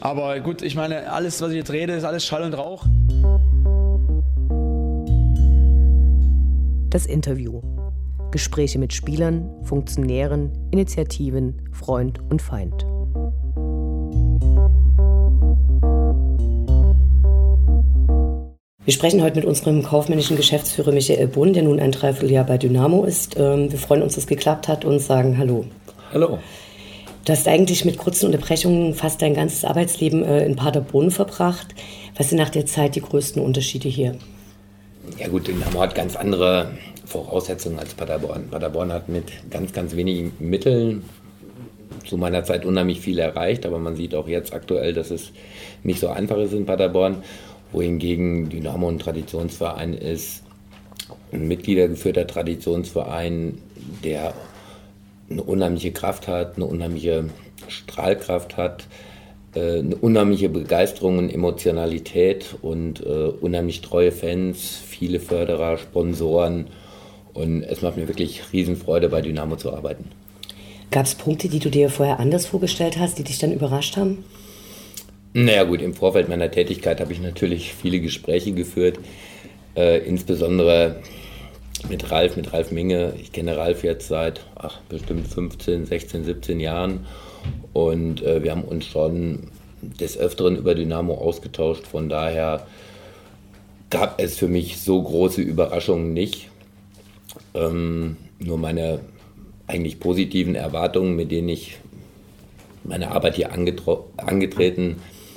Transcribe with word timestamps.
Aber 0.00 0.38
gut, 0.40 0.62
ich 0.62 0.76
meine, 0.76 1.10
alles, 1.10 1.40
was 1.42 1.50
ich 1.50 1.56
jetzt 1.56 1.72
rede, 1.72 1.92
ist 1.94 2.04
alles 2.04 2.24
Schall 2.24 2.42
und 2.42 2.54
Rauch. 2.54 2.84
Das 6.90 7.06
Interview. 7.06 7.60
Gespräche 8.30 8.78
mit 8.78 8.92
Spielern, 8.92 9.50
Funktionären, 9.64 10.52
Initiativen, 10.70 11.68
Freund 11.72 12.20
und 12.30 12.42
Feind. 12.42 12.86
Wir 18.84 18.92
sprechen 18.94 19.22
heute 19.22 19.36
mit 19.36 19.44
unserem 19.44 19.82
kaufmännischen 19.82 20.36
Geschäftsführer 20.36 20.92
Michael 20.92 21.28
Bohn, 21.28 21.52
der 21.52 21.62
nun 21.62 21.80
ein 21.80 21.92
Dreivierteljahr 21.92 22.44
bei 22.44 22.56
Dynamo 22.56 23.04
ist. 23.04 23.38
Ähm, 23.38 23.70
wir 23.70 23.78
freuen 23.78 24.02
uns, 24.02 24.14
dass 24.14 24.24
es 24.24 24.28
geklappt 24.28 24.68
hat 24.68 24.84
und 24.84 25.00
sagen 25.00 25.36
Hallo. 25.36 25.64
Hallo. 26.12 26.38
Du 27.28 27.32
hast 27.34 27.46
eigentlich 27.46 27.84
mit 27.84 27.98
kurzen 27.98 28.24
Unterbrechungen 28.24 28.94
fast 28.94 29.20
dein 29.20 29.34
ganzes 29.34 29.62
Arbeitsleben 29.62 30.24
äh, 30.24 30.46
in 30.46 30.56
Paderborn 30.56 31.10
verbracht. 31.10 31.74
Was 32.16 32.30
sind 32.30 32.38
nach 32.38 32.48
der 32.48 32.64
Zeit 32.64 32.94
die 32.94 33.02
größten 33.02 33.42
Unterschiede 33.42 33.86
hier? 33.86 34.14
Ja 35.18 35.28
gut, 35.28 35.46
Dynamo 35.46 35.78
hat 35.82 35.94
ganz 35.94 36.16
andere 36.16 36.70
Voraussetzungen 37.04 37.78
als 37.78 37.92
Paderborn. 37.92 38.48
Paderborn 38.48 38.94
hat 38.94 39.10
mit 39.10 39.24
ganz, 39.50 39.74
ganz 39.74 39.94
wenigen 39.94 40.32
Mitteln 40.38 41.04
zu 42.06 42.16
meiner 42.16 42.44
Zeit 42.44 42.64
unheimlich 42.64 43.02
viel 43.02 43.18
erreicht, 43.18 43.66
aber 43.66 43.78
man 43.78 43.94
sieht 43.94 44.14
auch 44.14 44.26
jetzt 44.26 44.54
aktuell, 44.54 44.94
dass 44.94 45.10
es 45.10 45.30
nicht 45.82 46.00
so 46.00 46.08
einfach 46.08 46.38
ist 46.38 46.54
in 46.54 46.64
Paderborn, 46.64 47.22
wohingegen 47.72 48.48
Dynamo 48.48 48.88
ein 48.88 48.98
Traditionsverein 48.98 49.92
ist, 49.92 50.44
ein 51.30 51.46
mitgliedergeführter 51.46 52.26
Traditionsverein, 52.26 53.58
der 54.02 54.32
eine 55.30 55.42
unheimliche 55.42 55.92
Kraft 55.92 56.28
hat, 56.28 56.56
eine 56.56 56.66
unheimliche 56.66 57.24
Strahlkraft 57.68 58.56
hat, 58.56 58.86
äh, 59.54 59.78
eine 59.78 59.96
unheimliche 59.96 60.48
Begeisterung 60.48 61.18
und 61.18 61.30
Emotionalität 61.30 62.56
und 62.62 63.00
äh, 63.00 63.28
unheimlich 63.40 63.80
treue 63.80 64.12
Fans, 64.12 64.80
viele 64.86 65.20
Förderer, 65.20 65.78
Sponsoren. 65.78 66.66
Und 67.34 67.62
es 67.62 67.82
macht 67.82 67.96
mir 67.96 68.08
wirklich 68.08 68.42
Riesenfreude, 68.52 69.08
bei 69.08 69.20
Dynamo 69.20 69.56
zu 69.56 69.72
arbeiten. 69.72 70.06
Gab 70.90 71.04
es 71.04 71.14
Punkte, 71.14 71.48
die 71.48 71.58
du 71.58 71.68
dir 71.68 71.90
vorher 71.90 72.18
anders 72.18 72.46
vorgestellt 72.46 72.98
hast, 72.98 73.18
die 73.18 73.24
dich 73.24 73.38
dann 73.38 73.52
überrascht 73.52 73.96
haben? 73.96 74.24
Naja 75.34 75.64
gut, 75.64 75.82
im 75.82 75.94
Vorfeld 75.94 76.28
meiner 76.28 76.50
Tätigkeit 76.50 77.00
habe 77.00 77.12
ich 77.12 77.20
natürlich 77.20 77.74
viele 77.74 78.00
Gespräche 78.00 78.52
geführt, 78.52 78.98
äh, 79.76 79.98
insbesondere 79.98 81.02
mit 81.88 82.10
Ralf, 82.10 82.36
mit 82.36 82.52
Ralf 82.52 82.70
Minge. 82.70 83.14
Ich 83.20 83.32
kenne 83.32 83.56
Ralf 83.56 83.84
jetzt 83.84 84.08
seit 84.08 84.40
ach, 84.56 84.80
bestimmt 84.88 85.28
15, 85.28 85.86
16, 85.86 86.24
17 86.24 86.60
Jahren 86.60 87.06
und 87.72 88.22
äh, 88.22 88.42
wir 88.42 88.50
haben 88.50 88.64
uns 88.64 88.86
schon 88.86 89.48
des 89.80 90.18
Öfteren 90.18 90.56
über 90.56 90.74
Dynamo 90.74 91.14
ausgetauscht. 91.14 91.86
Von 91.86 92.08
daher 92.08 92.66
gab 93.90 94.20
es 94.20 94.36
für 94.36 94.48
mich 94.48 94.80
so 94.80 95.02
große 95.02 95.40
Überraschungen 95.40 96.12
nicht. 96.12 96.48
Ähm, 97.54 98.16
nur 98.38 98.58
meine 98.58 99.00
eigentlich 99.66 100.00
positiven 100.00 100.54
Erwartungen, 100.54 101.14
mit 101.14 101.30
denen 101.30 101.48
ich 101.48 101.78
meine 102.84 103.10
Arbeit 103.10 103.36
hier 103.36 103.52
angetreten 103.52 104.96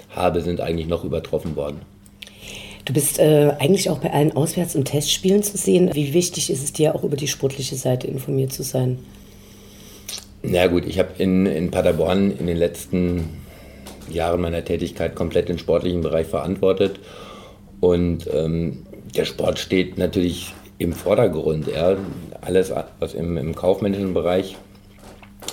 habe, 0.09 0.41
sind 0.41 0.61
eigentlich 0.61 0.87
noch 0.87 1.03
übertroffen 1.03 1.55
worden. 1.55 1.81
Du 2.85 2.93
bist 2.93 3.19
äh, 3.19 3.53
eigentlich 3.59 3.89
auch 3.89 3.99
bei 3.99 4.11
allen 4.11 4.35
Auswärts- 4.35 4.75
und 4.75 4.85
Testspielen 4.85 5.43
zu 5.43 5.57
sehen. 5.57 5.91
Wie 5.93 6.13
wichtig 6.13 6.49
ist 6.49 6.63
es 6.63 6.73
dir 6.73 6.95
auch 6.95 7.03
über 7.03 7.15
die 7.15 7.27
sportliche 7.27 7.75
Seite 7.75 8.07
informiert 8.07 8.51
zu 8.51 8.63
sein? 8.63 8.99
Na 10.43 10.65
gut, 10.67 10.85
ich 10.85 10.97
habe 10.97 11.09
in, 11.19 11.45
in 11.45 11.69
Paderborn 11.69 12.31
in 12.31 12.47
den 12.47 12.57
letzten 12.57 13.29
Jahren 14.09 14.41
meiner 14.41 14.65
Tätigkeit 14.65 15.15
komplett 15.15 15.49
den 15.49 15.59
sportlichen 15.59 16.01
Bereich 16.01 16.27
verantwortet. 16.27 16.99
Und 17.79 18.27
ähm, 18.33 18.85
der 19.15 19.25
Sport 19.25 19.59
steht 19.59 19.97
natürlich 19.97 20.53
im 20.79 20.93
Vordergrund. 20.93 21.67
Ja. 21.67 21.97
Alles, 22.41 22.73
was 22.99 23.13
im, 23.13 23.37
im 23.37 23.55
kaufmännischen 23.55 24.15
Bereich 24.15 24.57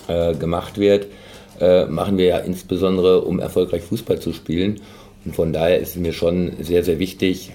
äh, 0.08 0.34
gemacht 0.34 0.78
wird, 0.78 1.06
äh, 1.60 1.84
machen 1.84 2.16
wir 2.16 2.26
ja 2.26 2.38
insbesondere, 2.38 3.22
um 3.22 3.40
erfolgreich 3.40 3.82
Fußball 3.82 4.20
zu 4.20 4.32
spielen. 4.32 4.80
Und 5.28 5.34
von 5.34 5.52
daher 5.52 5.78
ist 5.78 5.90
es 5.90 5.96
mir 5.96 6.14
schon 6.14 6.52
sehr, 6.58 6.82
sehr 6.82 6.98
wichtig, 6.98 7.50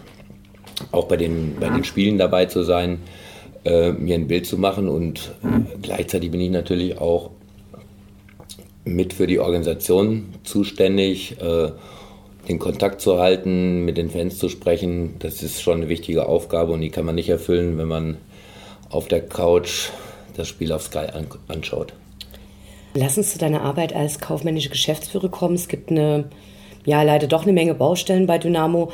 auch 0.92 1.06
bei 1.06 1.18
den, 1.18 1.56
bei 1.60 1.70
den 1.70 1.84
Spielen 1.84 2.20
dabei 2.20 2.46
zu 2.46 2.62
sein, 2.62 3.00
äh, 3.66 3.92
mir 3.94 4.14
ein 4.14 4.28
Bild 4.28 4.46
zu 4.46 4.60
machen. 4.60 4.88
Und 4.88 5.34
äh, 5.44 5.78
gleichzeitig 5.82 6.30
bin 6.30 6.40
ich 6.40 6.52
natürlich 6.52 7.00
auch 7.00 7.32
mit 8.86 9.12
für 9.12 9.26
die 9.26 9.40
Organisation 9.40 10.36
zuständig, 10.44 11.42
äh, 11.42 11.72
den 12.48 12.60
Kontakt 12.60 13.02
zu 13.02 13.18
halten, 13.18 13.84
mit 13.86 13.98
den 13.98 14.12
Fans 14.12 14.38
zu 14.38 14.50
sprechen. 14.50 15.16
Das 15.18 15.42
ist 15.42 15.64
schon 15.64 15.78
eine 15.78 15.90
wichtige 15.90 16.28
Aufgabe 16.28 16.74
und 16.74 16.82
die 16.82 16.92
kann 16.92 17.06
man 17.06 17.16
nicht 17.16 17.30
erfüllen, 17.30 17.80
wenn 17.80 17.88
man 17.88 18.18
auf 18.92 19.08
der 19.08 19.22
Couch 19.22 19.90
das 20.36 20.48
Spiel 20.48 20.72
auf 20.74 20.84
Sky 20.84 21.08
an 21.12 21.26
anschaut. 21.48 21.94
Lass 22.94 23.18
uns 23.18 23.32
zu 23.32 23.40
deiner 23.40 23.64
Arbeit 23.64 23.96
als 23.96 24.20
kaufmännische 24.20 24.70
Geschäftsführer 24.70 25.30
kommen. 25.30 25.56
Es 25.56 25.68
gibt 25.68 25.90
eine 25.90 26.26
ja 26.86 27.02
leider 27.04 27.28
doch 27.28 27.44
eine 27.44 27.54
Menge 27.54 27.74
Baustellen 27.74 28.28
bei 28.28 28.38
Dynamo. 28.38 28.92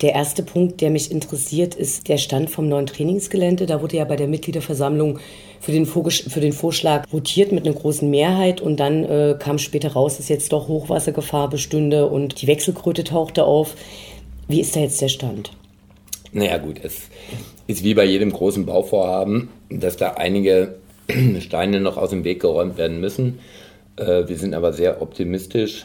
Der 0.00 0.14
erste 0.14 0.42
Punkt, 0.42 0.80
der 0.80 0.88
mich 0.88 1.10
interessiert, 1.10 1.74
ist 1.74 2.08
der 2.08 2.16
Stand 2.16 2.48
vom 2.48 2.68
neuen 2.68 2.86
Trainingsgelände. 2.86 3.66
Da 3.66 3.82
wurde 3.82 3.98
ja 3.98 4.04
bei 4.04 4.16
der 4.16 4.28
Mitgliederversammlung 4.28 5.18
für 5.60 5.72
den, 5.72 5.84
für 5.84 6.40
den 6.40 6.54
Vorschlag 6.54 7.04
votiert 7.10 7.52
mit 7.52 7.66
einer 7.66 7.76
großen 7.76 8.08
Mehrheit 8.08 8.62
und 8.62 8.80
dann 8.80 9.04
äh, 9.04 9.36
kam 9.38 9.58
später 9.58 9.92
raus, 9.92 10.16
dass 10.16 10.30
jetzt 10.30 10.54
doch 10.54 10.68
Hochwassergefahr 10.68 11.50
bestünde 11.50 12.06
und 12.06 12.40
die 12.40 12.46
Wechselkröte 12.46 13.04
tauchte 13.04 13.44
auf. 13.44 13.74
Wie 14.48 14.60
ist 14.60 14.74
da 14.74 14.80
jetzt 14.80 15.02
der 15.02 15.08
Stand? 15.08 15.52
Naja 16.32 16.56
gut, 16.56 16.80
es 16.82 17.08
ist 17.66 17.84
wie 17.84 17.94
bei 17.94 18.04
jedem 18.04 18.32
großen 18.32 18.64
Bauvorhaben, 18.64 19.50
dass 19.68 19.98
da 19.98 20.12
einige 20.12 20.76
Steine 21.40 21.80
noch 21.80 21.98
aus 21.98 22.10
dem 22.10 22.24
Weg 22.24 22.40
geräumt 22.40 22.78
werden 22.78 23.00
müssen. 23.00 23.40
Äh, 23.96 24.28
wir 24.28 24.38
sind 24.38 24.54
aber 24.54 24.72
sehr 24.72 25.02
optimistisch, 25.02 25.84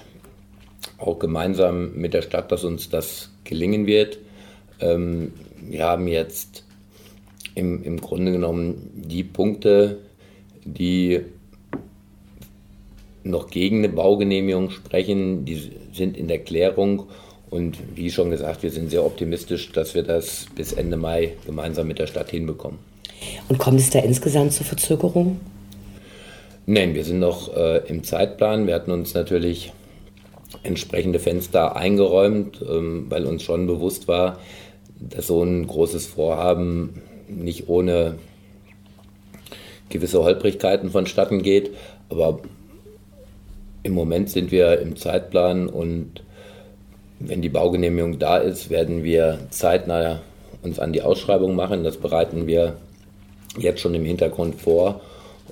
auch 0.97 1.19
gemeinsam 1.19 1.95
mit 1.95 2.13
der 2.13 2.21
Stadt, 2.21 2.51
dass 2.51 2.63
uns 2.63 2.89
das 2.89 3.31
gelingen 3.43 3.85
wird. 3.85 4.17
Ähm, 4.79 5.33
wir 5.61 5.85
haben 5.85 6.07
jetzt 6.07 6.63
im, 7.55 7.83
im 7.83 8.01
Grunde 8.01 8.31
genommen 8.31 8.91
die 8.93 9.23
Punkte, 9.23 9.99
die 10.63 11.21
noch 13.23 13.49
gegen 13.49 13.79
eine 13.79 13.89
Baugenehmigung 13.89 14.69
sprechen, 14.69 15.45
die 15.45 15.71
sind 15.93 16.15
in 16.17 16.27
der 16.27 16.39
Klärung. 16.39 17.07
Und 17.49 17.77
wie 17.95 18.11
schon 18.11 18.29
gesagt, 18.29 18.63
wir 18.63 18.71
sind 18.71 18.89
sehr 18.89 19.05
optimistisch, 19.05 19.71
dass 19.71 19.95
wir 19.95 20.03
das 20.03 20.47
bis 20.55 20.73
Ende 20.73 20.97
Mai 20.97 21.33
gemeinsam 21.45 21.87
mit 21.87 21.99
der 21.99 22.07
Stadt 22.07 22.29
hinbekommen. 22.29 22.79
Und 23.47 23.57
kommt 23.57 23.79
es 23.79 23.89
da 23.89 23.99
insgesamt 23.99 24.53
zu 24.53 24.63
Verzögerungen? 24.63 25.39
Nein, 26.65 26.95
wir 26.95 27.03
sind 27.03 27.19
noch 27.19 27.55
äh, 27.55 27.87
im 27.87 28.03
Zeitplan. 28.03 28.67
Wir 28.67 28.75
hatten 28.75 28.91
uns 28.91 29.13
natürlich 29.13 29.71
entsprechende 30.63 31.19
Fenster 31.19 31.75
eingeräumt, 31.75 32.63
ähm, 32.67 33.05
weil 33.09 33.25
uns 33.25 33.43
schon 33.43 33.67
bewusst 33.67 34.07
war, 34.07 34.39
dass 34.99 35.27
so 35.27 35.43
ein 35.43 35.67
großes 35.67 36.07
Vorhaben 36.07 37.01
nicht 37.27 37.67
ohne 37.67 38.17
gewisse 39.89 40.23
Holprigkeiten 40.23 40.89
vonstatten 40.89 41.41
geht. 41.41 41.71
Aber 42.09 42.39
im 43.83 43.93
Moment 43.93 44.29
sind 44.29 44.51
wir 44.51 44.79
im 44.79 44.95
Zeitplan 44.95 45.67
und 45.67 46.23
wenn 47.19 47.41
die 47.41 47.49
Baugenehmigung 47.49 48.19
da 48.19 48.37
ist, 48.37 48.69
werden 48.69 49.03
wir 49.03 49.39
zeitnah 49.49 50.21
uns 50.63 50.79
an 50.79 50.91
die 50.91 51.01
Ausschreibung 51.01 51.55
machen. 51.55 51.83
Das 51.83 51.97
bereiten 51.97 52.47
wir 52.47 52.77
jetzt 53.57 53.79
schon 53.79 53.93
im 53.93 54.03
Hintergrund 54.03 54.59
vor 54.59 55.01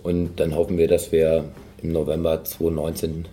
und 0.02 0.40
dann 0.40 0.56
hoffen 0.56 0.78
wir, 0.78 0.88
dass 0.88 1.12
wir 1.12 1.46
im 1.81 1.92
November 1.92 2.44
2019 2.44 3.25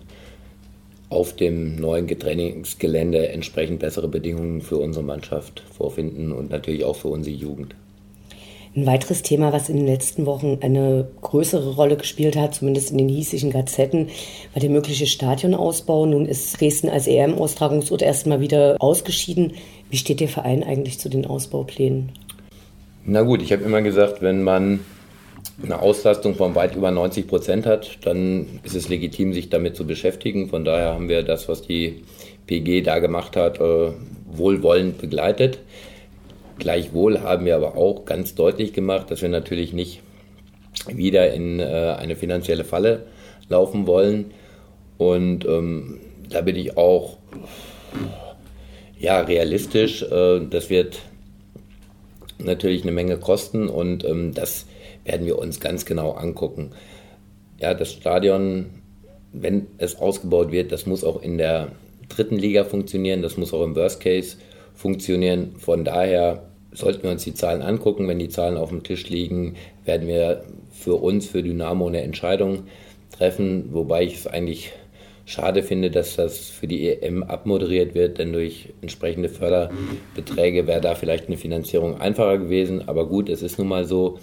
auf 1.11 1.33
dem 1.35 1.75
neuen 1.75 2.07
Trainingsgelände 2.07 3.29
entsprechend 3.29 3.79
bessere 3.79 4.07
Bedingungen 4.07 4.61
für 4.61 4.77
unsere 4.77 5.03
Mannschaft 5.03 5.63
vorfinden 5.75 6.31
und 6.31 6.49
natürlich 6.49 6.85
auch 6.85 6.95
für 6.95 7.09
unsere 7.09 7.35
Jugend. 7.35 7.75
Ein 8.73 8.85
weiteres 8.85 9.21
Thema, 9.21 9.51
was 9.51 9.67
in 9.67 9.75
den 9.75 9.85
letzten 9.85 10.25
Wochen 10.25 10.59
eine 10.61 11.05
größere 11.19 11.75
Rolle 11.75 11.97
gespielt 11.97 12.37
hat, 12.37 12.55
zumindest 12.55 12.91
in 12.91 12.97
den 12.97 13.09
hiesigen 13.09 13.51
Gazetten, 13.51 14.07
war 14.53 14.61
der 14.61 14.69
mögliche 14.69 15.07
Stadionausbau. 15.07 16.05
Nun 16.05 16.25
ist 16.25 16.59
Dresden 16.59 16.87
als 16.87 17.05
EM-Austragungsort 17.05 18.01
erstmal 18.01 18.39
wieder 18.39 18.77
ausgeschieden. 18.79 19.55
Wie 19.89 19.97
steht 19.97 20.21
der 20.21 20.29
Verein 20.29 20.63
eigentlich 20.63 20.99
zu 20.99 21.09
den 21.09 21.25
Ausbauplänen? 21.25 22.13
Na 23.03 23.23
gut, 23.23 23.41
ich 23.41 23.51
habe 23.51 23.63
immer 23.63 23.81
gesagt, 23.81 24.21
wenn 24.21 24.41
man 24.41 24.79
eine 25.63 25.81
Auslastung 25.81 26.35
von 26.35 26.55
weit 26.55 26.75
über 26.75 26.91
90 26.91 27.27
Prozent 27.27 27.65
hat, 27.65 27.99
dann 28.03 28.59
ist 28.63 28.75
es 28.75 28.89
legitim, 28.89 29.33
sich 29.33 29.49
damit 29.49 29.75
zu 29.75 29.85
beschäftigen. 29.85 30.49
Von 30.49 30.65
daher 30.65 30.93
haben 30.93 31.09
wir 31.09 31.23
das, 31.23 31.47
was 31.47 31.61
die 31.61 32.03
PG 32.47 32.81
da 32.81 32.99
gemacht 32.99 33.35
hat, 33.35 33.59
äh, 33.59 33.91
wohlwollend 34.25 34.97
begleitet. 34.97 35.59
Gleichwohl 36.57 37.21
haben 37.21 37.45
wir 37.45 37.55
aber 37.55 37.75
auch 37.77 38.05
ganz 38.05 38.35
deutlich 38.35 38.73
gemacht, 38.73 39.09
dass 39.11 39.21
wir 39.21 39.29
natürlich 39.29 39.73
nicht 39.73 40.01
wieder 40.87 41.33
in 41.33 41.59
äh, 41.59 41.95
eine 41.97 42.15
finanzielle 42.15 42.63
Falle 42.63 43.05
laufen 43.49 43.87
wollen. 43.87 44.31
Und 44.97 45.45
ähm, 45.45 45.99
da 46.29 46.41
bin 46.41 46.55
ich 46.55 46.77
auch 46.77 47.17
ja, 48.99 49.19
realistisch. 49.21 50.03
Äh, 50.03 50.41
das 50.49 50.69
wird 50.69 50.99
natürlich 52.37 52.83
eine 52.83 52.91
Menge 52.91 53.17
kosten 53.17 53.67
und 53.67 54.03
ähm, 54.03 54.33
das 54.33 54.65
werden 55.05 55.25
wir 55.25 55.39
uns 55.39 55.59
ganz 55.59 55.85
genau 55.85 56.11
angucken. 56.11 56.71
Ja, 57.59 57.73
das 57.73 57.91
Stadion, 57.91 58.67
wenn 59.31 59.67
es 59.77 59.95
ausgebaut 59.95 60.51
wird, 60.51 60.71
das 60.71 60.85
muss 60.85 61.03
auch 61.03 61.21
in 61.21 61.37
der 61.37 61.69
dritten 62.09 62.37
Liga 62.37 62.63
funktionieren, 62.63 63.21
das 63.21 63.37
muss 63.37 63.53
auch 63.53 63.63
im 63.63 63.75
Worst 63.75 63.99
Case 63.99 64.37
funktionieren. 64.73 65.55
Von 65.57 65.85
daher 65.85 66.43
sollten 66.71 67.03
wir 67.03 67.11
uns 67.11 67.23
die 67.23 67.33
Zahlen 67.33 67.61
angucken. 67.61 68.07
Wenn 68.07 68.19
die 68.19 68.29
Zahlen 68.29 68.57
auf 68.57 68.69
dem 68.69 68.83
Tisch 68.83 69.09
liegen, 69.09 69.55
werden 69.85 70.07
wir 70.07 70.43
für 70.71 70.95
uns, 70.95 71.27
für 71.27 71.43
Dynamo 71.43 71.87
eine 71.87 72.01
Entscheidung 72.01 72.63
treffen, 73.11 73.69
wobei 73.71 74.03
ich 74.03 74.15
es 74.15 74.27
eigentlich 74.27 74.71
schade 75.25 75.63
finde, 75.63 75.91
dass 75.91 76.15
das 76.15 76.49
für 76.49 76.67
die 76.67 76.89
EM 76.89 77.23
abmoderiert 77.23 77.93
wird, 77.93 78.17
denn 78.17 78.33
durch 78.33 78.69
entsprechende 78.81 79.29
Förderbeträge 79.29 80.67
wäre 80.67 80.81
da 80.81 80.95
vielleicht 80.95 81.27
eine 81.27 81.37
Finanzierung 81.37 82.01
einfacher 82.01 82.37
gewesen. 82.37 82.87
Aber 82.87 83.07
gut, 83.07 83.29
es 83.29 83.41
ist 83.41 83.57
nun 83.57 83.67
mal 83.67 83.85
so. 83.85 84.19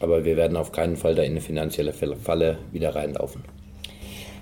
Aber 0.00 0.24
wir 0.24 0.36
werden 0.36 0.56
auf 0.56 0.72
keinen 0.72 0.96
Fall 0.96 1.14
da 1.14 1.22
in 1.22 1.32
eine 1.32 1.40
finanzielle 1.40 1.92
Falle 1.92 2.58
wieder 2.72 2.94
reinlaufen. 2.94 3.42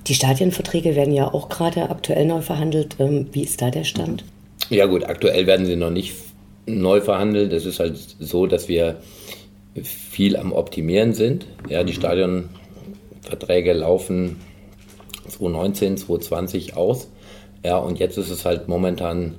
Die 0.07 0.15
Stadienverträge 0.15 0.97
werden 0.97 1.15
ja 1.15 1.33
auch 1.33 1.49
gerade 1.49 1.89
aktuell 1.89 2.27
neu 2.27 2.43
verhandelt. 2.43 2.97
Ähm, 2.99 3.29
wie 3.33 3.43
ist 3.43 3.63
da 3.63 3.71
der 3.71 3.85
Stand? 3.85 4.25
Ja 4.69 4.87
gut, 4.87 5.05
aktuell 5.05 5.47
werden 5.47 5.67
sie 5.67 5.77
noch 5.77 5.91
nicht 5.91 6.15
neu 6.67 7.01
verhandelt. 7.01 7.53
Es 7.53 7.65
ist 7.65 7.81
halt 7.81 7.97
so, 7.97 8.47
dass 8.47 8.69
wir 8.69 8.97
viel 9.83 10.37
am 10.37 10.53
Optimieren 10.53 11.15
sind. 11.15 11.47
Ja, 11.69 11.85
die 11.85 11.95
Stadionverträge 11.95 13.73
laufen 13.73 14.37
2019, 15.29 15.97
2020 15.97 16.77
aus. 16.77 17.09
Ja, 17.65 17.79
und 17.79 17.99
jetzt 17.99 18.19
ist 18.19 18.31
es 18.31 18.45
halt 18.45 18.69
momentan 18.69 19.37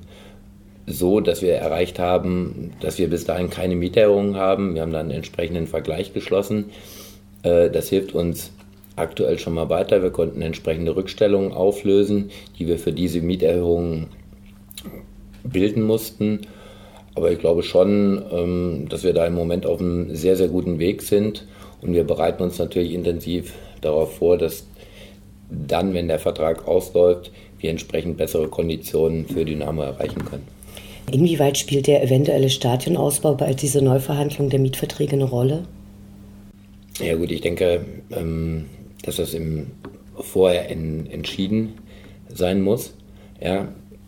so, 0.88 1.20
dass 1.20 1.42
wir 1.42 1.54
erreicht 1.56 2.00
haben, 2.00 2.72
dass 2.80 2.98
wir 2.98 3.10
bis 3.10 3.26
dahin 3.26 3.50
keine 3.50 3.76
Mieterhöhungen 3.76 4.36
haben. 4.36 4.76
Wir 4.76 4.82
haben 4.82 4.92
dann 4.92 5.08
einen 5.08 5.12
entsprechenden 5.12 5.68
Vergleich 5.68 6.14
geschlossen. 6.14 6.66
Äh, 7.44 7.70
das 7.70 7.90
hilft 7.90 8.14
uns 8.14 8.52
aktuell 8.96 9.40
schon 9.40 9.54
mal 9.54 9.70
weiter. 9.70 10.04
Wir 10.04 10.12
konnten 10.12 10.42
entsprechende 10.42 10.96
Rückstellungen 10.96 11.54
auflösen, 11.54 12.32
die 12.60 12.68
wir 12.68 12.78
für 12.78 12.92
diese 12.92 13.22
Mieterhöhungen 13.22 14.08
bilden 15.44 15.84
mussten. 15.84 16.42
Aber 17.16 17.31
ich 17.31 17.40
glaube 17.40 17.64
schon, 17.64 18.24
ähm, 18.31 18.86
dass 18.90 19.04
wir 19.04 19.14
da 19.14 19.26
im 19.26 19.34
Moment 19.34 19.66
auf 19.66 19.80
einem 19.80 20.14
sehr, 20.16 20.36
sehr 20.36 20.50
guten 20.50 20.80
Weg 20.80 21.02
sind. 21.02 21.48
Und 21.81 21.94
wir 21.94 22.04
bereiten 22.04 22.44
uns 22.44 22.60
natürlich 22.60 22.94
intensiv 22.94 23.54
darauf 23.81 24.18
vor, 24.18 24.38
dass 24.38 24.68
dann, 25.50 25.94
wenn 25.94 26.08
der 26.08 26.20
Vertrag 26.20 26.68
ausläuft, 26.68 27.31
wir 27.60 27.70
entsprechend 27.70 28.18
bessere 28.18 28.48
Konditionen 28.48 29.26
für 29.26 29.46
Dynamo 29.46 29.84
erreichen 29.84 30.26
können. 30.26 30.48
Inwieweit 31.12 31.57
spielt 31.57 31.88
der 31.88 32.04
eventuelle 32.04 32.50
Stadionausbau 32.50 33.36
bei 33.36 33.54
dieser 33.54 33.81
Neuverhandlung 33.81 34.50
der 34.50 34.60
Mietverträge 34.60 35.13
eine 35.13 35.25
Rolle? 35.25 35.63
Ja 37.00 37.16
gut, 37.16 37.31
ich 37.31 37.42
denke, 37.42 37.86
ähm, 38.12 38.66
dass 39.04 39.18
das 39.18 39.34
im, 39.34 39.68
vorher 40.19 40.69
in, 40.69 41.10
entschieden 41.12 41.74
sein 42.30 42.62
muss. 42.62 42.94
Ja, 43.42 43.68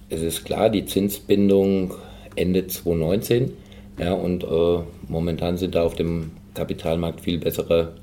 es 0.09 0.21
ist 0.21 0.45
klar, 0.45 0.69
die 0.69 0.85
Zinsbindung 0.85 1.93
Ende 2.35 2.67
2019. 2.67 3.53
Ja, 3.99 4.13
und 4.13 4.43
äh, 4.43 4.79
momentan 5.07 5.57
sind 5.57 5.75
da 5.75 5.83
auf 5.83 5.95
dem 5.95 6.31
Kapitalmarkt 6.53 7.21
viel 7.21 7.39
bessere 7.39 7.93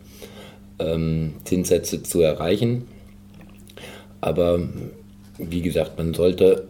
ähm, 0.78 1.34
Zinssätze 1.44 2.02
zu 2.02 2.20
erreichen. 2.20 2.84
Aber 4.20 4.60
wie 5.38 5.62
gesagt, 5.62 5.98
man 5.98 6.14
sollte 6.14 6.68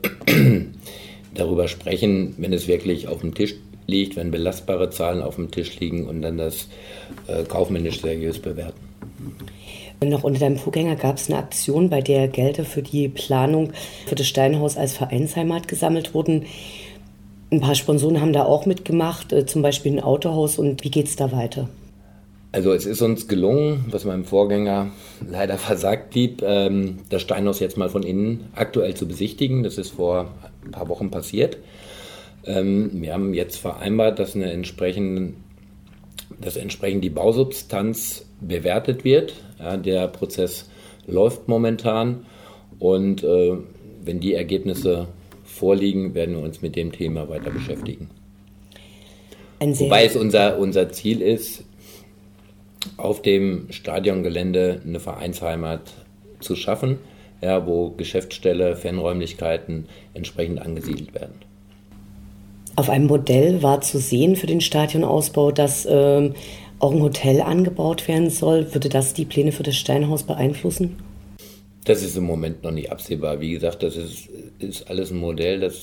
darüber 1.35 1.69
sprechen, 1.69 2.35
wenn 2.39 2.53
es 2.53 2.69
wirklich 2.69 3.09
auf 3.09 3.21
dem 3.21 3.35
Tisch 3.35 3.55
liegt, 3.87 4.17
wenn 4.17 4.31
belastbare 4.31 4.91
Zahlen 4.91 5.23
auf 5.23 5.37
dem 5.37 5.51
Tisch 5.51 5.79
liegen 5.79 6.07
und 6.07 6.23
dann 6.23 6.39
das 6.39 6.69
äh, 7.27 7.45
kaufmännisch 7.45 8.01
seriös 8.01 8.39
bewerten. 8.39 8.81
Noch 10.03 10.25
unter 10.25 10.41
deinem 10.41 10.59
Vorgänger 10.59 10.97
gab 10.97 11.17
es 11.17 11.31
eine 11.31 11.39
Aktion, 11.39 11.89
bei 11.89 12.01
der 12.01 12.29
Gelder 12.29 12.65
für 12.65 12.83
die 12.83 13.09
Planung 13.09 13.73
für 14.07 14.15
das 14.15 14.27
Steinhaus 14.27 14.77
als 14.77 14.93
Vereinsheimat 14.93 15.69
gesammelt 15.69 16.15
wurden. 16.15 16.45
Ein 17.51 17.61
paar 17.61 17.75
Sponsoren 17.75 18.21
haben 18.21 18.33
da 18.33 18.45
auch 18.45 18.67
mitgemacht, 18.67 19.33
äh, 19.33 19.47
zum 19.47 19.63
Beispiel 19.63 19.93
ein 19.93 20.01
Autohaus. 20.01 20.59
Und 20.59 20.85
wie 20.85 20.91
geht 20.91 21.07
es 21.07 21.17
da 21.17 21.33
weiter? 21.33 21.69
Also 22.53 22.73
es 22.73 22.87
ist 22.87 23.03
uns 23.03 23.29
gelungen, 23.29 23.85
was 23.91 24.05
meinem 24.05 24.25
Vorgänger 24.25 24.91
leider 25.27 25.59
versagt 25.59 26.11
blieb, 26.11 26.43
ähm, 26.43 26.99
das 27.09 27.23
Steinhaus 27.23 27.61
jetzt 27.61 27.77
mal 27.77 27.89
von 27.89 28.03
innen 28.03 28.49
aktuell 28.55 28.95
zu 28.95 29.07
besichtigen. 29.07 29.63
Das 29.63 29.79
ist 29.79 29.91
vor 29.91 30.31
ein 30.65 30.71
paar 30.71 30.89
Wochen 30.89 31.11
passiert. 31.11 31.59
Ähm, 32.47 32.91
wir 32.95 33.13
haben 33.13 33.35
jetzt 33.35 33.57
vereinbart, 33.57 34.19
dass 34.19 34.35
eine 34.35 34.51
entsprechend, 34.53 35.35
dass 36.41 36.57
entsprechend 36.57 37.05
die 37.05 37.11
Bausubstanz 37.11 38.27
bewertet 38.41 39.05
wird. 39.05 39.35
Ja, 39.59 39.77
der 39.77 40.09
Prozess 40.09 40.69
läuft 41.07 41.49
momentan 41.49 42.27
und 42.79 43.23
äh, 43.23 43.57
wenn 44.03 44.21
die 44.21 44.35
Ergebnisse 44.35 45.09
vorliegen, 45.45 46.15
werden 46.15 46.37
wir 46.37 46.43
uns 46.43 46.63
mit 46.63 46.77
dem 46.77 46.93
Thema 46.93 47.29
weiter 47.29 47.51
beschäftigen. 47.51 48.11
Wobei 49.61 50.05
es 50.05 50.17
unser, 50.17 50.59
unser 50.59 50.91
Ziel 50.91 51.23
ist, 51.23 51.65
auf 52.97 53.23
dem 53.23 53.69
Stadiongelände 53.71 54.83
eine 54.85 55.01
Vereinsheimat 55.01 55.93
zu 56.41 56.55
schaffen, 56.57 56.99
ja, 57.45 57.67
wo 57.67 57.91
Geschäftsstelle, 57.91 58.75
Fanräumlichkeiten 58.75 59.87
entsprechend 60.15 60.61
angesiedelt 60.61 61.15
werden. 61.15 61.35
Auf 62.75 62.89
einem 62.89 63.07
Modell 63.07 63.63
war 63.63 63.83
zu 63.83 63.99
sehen 63.99 64.35
für 64.35 64.47
den 64.47 64.61
Stadionausbau, 64.61 65.53
dass 65.53 65.87
ähm, 65.89 66.35
auch 66.79 66.93
ein 66.93 67.03
Hotel 67.03 67.43
angebaut 67.43 68.09
werden 68.09 68.31
soll. 68.31 68.75
Würde 68.75 68.89
das 68.89 69.15
die 69.15 69.27
Pläne 69.27 69.53
für 69.53 69.63
das 69.63 69.77
Steinhaus 69.77 70.23
beeinflussen? 70.25 70.97
Das 71.85 72.03
ist 72.03 72.17
im 72.17 72.25
Moment 72.25 72.65
noch 72.65 72.73
nicht 72.73 72.91
absehbar. 72.91 73.41
Wie 73.41 73.51
gesagt, 73.51 73.83
das 73.83 73.97
ist, 73.97 74.29
ist 74.59 74.89
alles 74.91 75.11
ein 75.11 75.19
Modell, 75.19 75.61
das, 75.61 75.83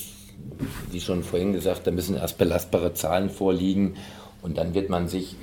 wie 0.91 0.99
schon 0.99 1.23
vorhin 1.23 1.53
gesagt, 1.53 1.85
da 1.85 1.91
müssen 1.91 2.17
erst 2.17 2.39
belastbare 2.39 2.93
Zahlen 2.95 3.29
vorliegen 3.29 3.95
und 4.41 4.57
dann 4.57 4.73
wird 4.73 4.89
man 4.89 5.07
sich 5.07 5.35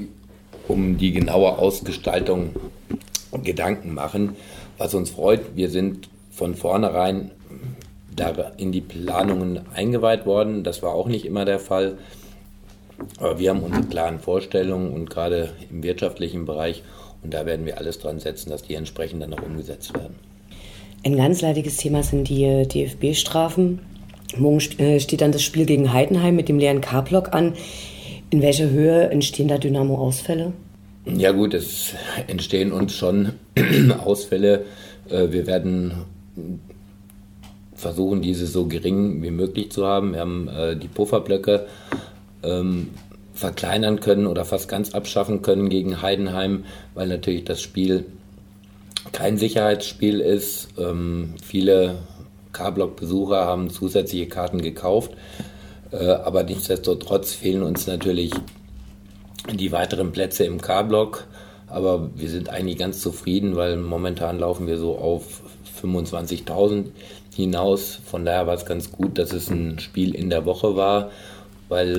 um 0.66 0.98
die 0.98 1.12
genaue 1.12 1.58
Ausgestaltung 1.58 2.50
Gedanken 3.42 3.94
machen. 3.94 4.36
Was 4.78 4.94
uns 4.94 5.10
freut, 5.10 5.56
wir 5.56 5.68
sind 5.70 6.08
von 6.30 6.54
vornherein 6.54 7.32
da 8.14 8.52
in 8.56 8.72
die 8.72 8.80
Planungen 8.80 9.60
eingeweiht 9.74 10.26
worden. 10.26 10.64
Das 10.64 10.82
war 10.82 10.94
auch 10.94 11.08
nicht 11.08 11.24
immer 11.24 11.44
der 11.44 11.58
Fall. 11.58 11.98
Aber 13.18 13.38
wir 13.38 13.50
haben 13.50 13.62
unsere 13.62 13.84
klaren 13.84 14.18
Vorstellungen 14.18 14.92
und 14.92 15.10
gerade 15.10 15.50
im 15.70 15.82
wirtschaftlichen 15.82 16.46
Bereich 16.46 16.82
und 17.22 17.34
da 17.34 17.46
werden 17.46 17.66
wir 17.66 17.78
alles 17.78 17.98
dran 17.98 18.20
setzen, 18.20 18.50
dass 18.50 18.62
die 18.62 18.74
entsprechend 18.74 19.22
dann 19.22 19.34
auch 19.34 19.42
umgesetzt 19.42 19.94
werden. 19.94 20.14
Ein 21.04 21.16
ganz 21.16 21.40
leidiges 21.42 21.76
Thema 21.76 22.02
sind 22.02 22.28
die 22.28 22.66
DFB-Strafen. 22.66 23.80
Morgen 24.36 24.58
äh, 24.78 25.00
steht 25.00 25.20
dann 25.20 25.32
das 25.32 25.42
Spiel 25.42 25.64
gegen 25.64 25.92
Heidenheim 25.92 26.36
mit 26.36 26.48
dem 26.48 26.58
leeren 26.58 26.80
K-Block 26.80 27.32
an. 27.32 27.54
In 28.30 28.42
welcher 28.42 28.68
Höhe 28.68 29.08
entstehen 29.10 29.48
da 29.48 29.58
Dynamo-Ausfälle? 29.58 30.52
Ja 31.16 31.32
gut, 31.32 31.54
es 31.54 31.94
entstehen 32.26 32.72
uns 32.72 32.94
schon 32.94 33.32
Ausfälle. 34.04 34.64
Äh, 35.08 35.30
wir 35.30 35.46
werden 35.46 35.92
versuchen, 37.74 38.22
diese 38.22 38.46
so 38.46 38.66
gering 38.66 39.22
wie 39.22 39.30
möglich 39.30 39.70
zu 39.70 39.86
haben. 39.86 40.12
Wir 40.12 40.20
haben 40.20 40.48
äh, 40.48 40.76
die 40.76 40.88
Pufferblöcke 40.88 41.66
ähm, 42.42 42.90
verkleinern 43.32 44.00
können 44.00 44.26
oder 44.26 44.44
fast 44.44 44.68
ganz 44.68 44.94
abschaffen 44.94 45.42
können 45.42 45.68
gegen 45.68 46.02
Heidenheim, 46.02 46.64
weil 46.94 47.06
natürlich 47.06 47.44
das 47.44 47.62
Spiel 47.62 48.04
kein 49.12 49.38
Sicherheitsspiel 49.38 50.20
ist. 50.20 50.68
Ähm, 50.76 51.34
viele 51.42 51.98
K-Block-Besucher 52.52 53.44
haben 53.44 53.70
zusätzliche 53.70 54.26
Karten 54.26 54.60
gekauft. 54.60 55.12
Äh, 55.92 56.06
aber 56.06 56.42
nichtsdestotrotz 56.42 57.32
fehlen 57.32 57.62
uns 57.62 57.86
natürlich 57.86 58.32
die 59.52 59.72
weiteren 59.72 60.12
Plätze 60.12 60.44
im 60.44 60.60
K-Block. 60.60 61.26
Aber 61.66 62.10
wir 62.14 62.30
sind 62.30 62.48
eigentlich 62.48 62.78
ganz 62.78 63.00
zufrieden, 63.00 63.56
weil 63.56 63.76
momentan 63.76 64.38
laufen 64.38 64.66
wir 64.66 64.78
so 64.78 64.96
auf 64.96 65.42
25.000 65.82 66.86
hinaus. 67.34 68.00
Von 68.04 68.24
daher 68.24 68.46
war 68.46 68.54
es 68.54 68.64
ganz 68.64 68.90
gut, 68.90 69.18
dass 69.18 69.32
es 69.32 69.50
ein 69.50 69.78
Spiel 69.78 70.14
in 70.14 70.30
der 70.30 70.44
Woche 70.44 70.76
war, 70.76 71.10
weil 71.68 71.98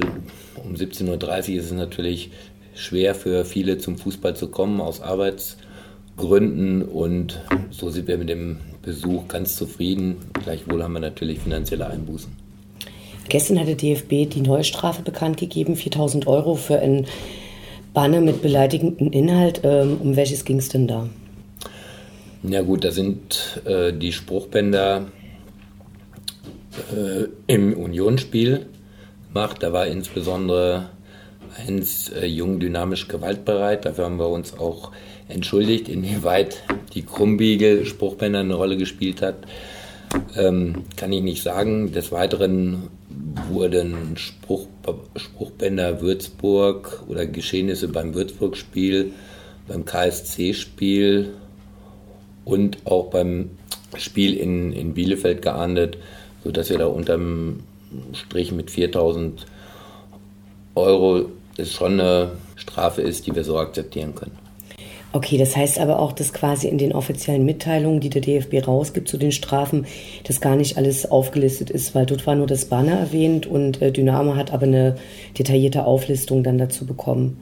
um 0.64 0.74
17.30 0.74 1.52
Uhr 1.52 1.60
ist 1.60 1.66
es 1.66 1.72
natürlich 1.72 2.32
schwer 2.74 3.14
für 3.14 3.46
viele 3.46 3.78
zum 3.78 3.98
Fußball 3.98 4.36
zu 4.36 4.48
kommen 4.48 4.82
aus 4.82 5.02
Arbeitsgründen 5.02 6.82
und 6.82 7.42
so 7.70 7.90
sind 7.90 8.08
wir 8.08 8.18
mit 8.18 8.30
dem 8.30 8.58
Besuch 8.82 9.28
ganz 9.28 9.56
zufrieden. 9.56 10.18
Gleichwohl 10.44 10.84
haben 10.84 10.94
wir 10.94 11.00
natürlich 11.00 11.40
finanzielle 11.40 11.88
Einbußen. 11.88 12.49
Gestern 13.30 13.60
hat 13.60 13.68
der 13.68 13.76
DFB 13.76 14.30
die 14.30 14.42
neue 14.42 14.64
Strafe 14.64 15.04
bekannt 15.04 15.38
gegeben, 15.38 15.76
4000 15.76 16.28
Euro 16.28 16.56
für 16.56 16.80
ein 16.80 17.06
Banner 17.94 18.22
mit 18.22 18.42
beleidigenden 18.42 19.14
Inhalt. 19.14 19.62
Ähm, 19.64 19.98
um 20.02 20.16
welches 20.16 20.46
ging 20.46 20.58
es 20.58 20.70
denn 20.70 20.88
da? 20.88 21.08
Na 22.42 22.62
gut, 22.62 22.84
da 22.84 22.92
sind 22.92 23.62
äh, 23.66 23.94
die 23.94 24.12
Spruchbänder 24.12 25.08
äh, 26.96 27.26
im 27.48 27.74
Unionsspiel 27.74 28.66
gemacht. 29.28 29.58
Da 29.62 29.74
war 29.74 29.88
insbesondere 29.88 30.90
eins 31.58 32.10
äh, 32.10 32.26
jung, 32.26 32.60
dynamisch, 32.60 33.08
gewaltbereit. 33.08 33.86
Dafür 33.86 34.06
haben 34.06 34.20
wir 34.20 34.30
uns 34.30 34.58
auch 34.58 34.92
entschuldigt, 35.28 35.90
inwieweit 35.90 36.64
die 36.96 37.04
Krummbiegel-Spruchbänder 37.04 38.40
eine 38.40 38.56
Rolle 38.56 38.78
gespielt 38.78 39.22
hat. 39.22 39.36
Ähm, 40.36 40.86
kann 40.96 41.12
ich 41.12 41.22
nicht 41.22 41.44
sagen. 41.44 41.92
Des 41.92 42.12
Weiteren 42.12 42.88
wurden 43.50 44.16
Spruch, 44.18 44.68
Spruchbänder 45.16 46.02
Würzburg 46.02 47.04
oder 47.08 47.26
Geschehnisse 47.26 47.88
beim 47.88 48.14
Würzburg-Spiel, 48.14 49.14
beim 49.68 49.86
KSC-Spiel 49.86 51.34
und 52.46 52.78
auch 52.86 53.10
beim 53.10 53.52
Spiel 53.98 54.36
in, 54.36 54.72
in 54.72 54.94
Bielefeld 54.94 55.42
geahndet, 55.42 55.98
sodass 56.44 56.70
wir 56.70 56.78
da 56.78 56.88
unterm 56.88 57.62
Strich 58.14 58.52
mit 58.52 58.72
4000 58.72 59.46
Euro 60.76 61.30
es 61.58 61.74
schon 61.74 62.00
eine 62.00 62.32
Strafe 62.56 63.02
ist, 63.02 63.28
die 63.28 63.36
wir 63.36 63.44
so 63.44 63.58
akzeptieren 63.58 64.16
können. 64.16 64.49
Okay, 65.12 65.40
das 65.40 65.56
heißt 65.56 65.80
aber 65.80 66.00
auch, 66.00 66.12
dass 66.12 66.34
quasi 66.34 66.68
in 66.68 66.78
den 66.78 66.94
offiziellen 66.94 67.44
Mitteilungen, 67.44 68.00
die 68.00 68.10
der 68.10 68.22
DFB 68.22 68.68
rausgibt 68.68 69.08
zu 69.08 69.18
den 69.18 69.32
Strafen, 69.32 69.88
das 70.26 70.40
gar 70.40 70.56
nicht 70.56 70.78
alles 70.78 71.10
aufgelistet 71.10 71.72
ist, 71.72 71.96
weil 71.96 72.06
dort 72.06 72.28
war 72.28 72.36
nur 72.36 72.46
das 72.46 72.66
Banner 72.66 72.94
erwähnt 72.94 73.48
und 73.48 73.82
äh, 73.82 73.92
Dynamo 73.92 74.36
hat 74.36 74.54
aber 74.54 74.68
eine 74.68 74.98
detaillierte 75.38 75.86
Auflistung 75.86 76.44
dann 76.44 76.60
dazu 76.60 76.86
bekommen. 76.86 77.38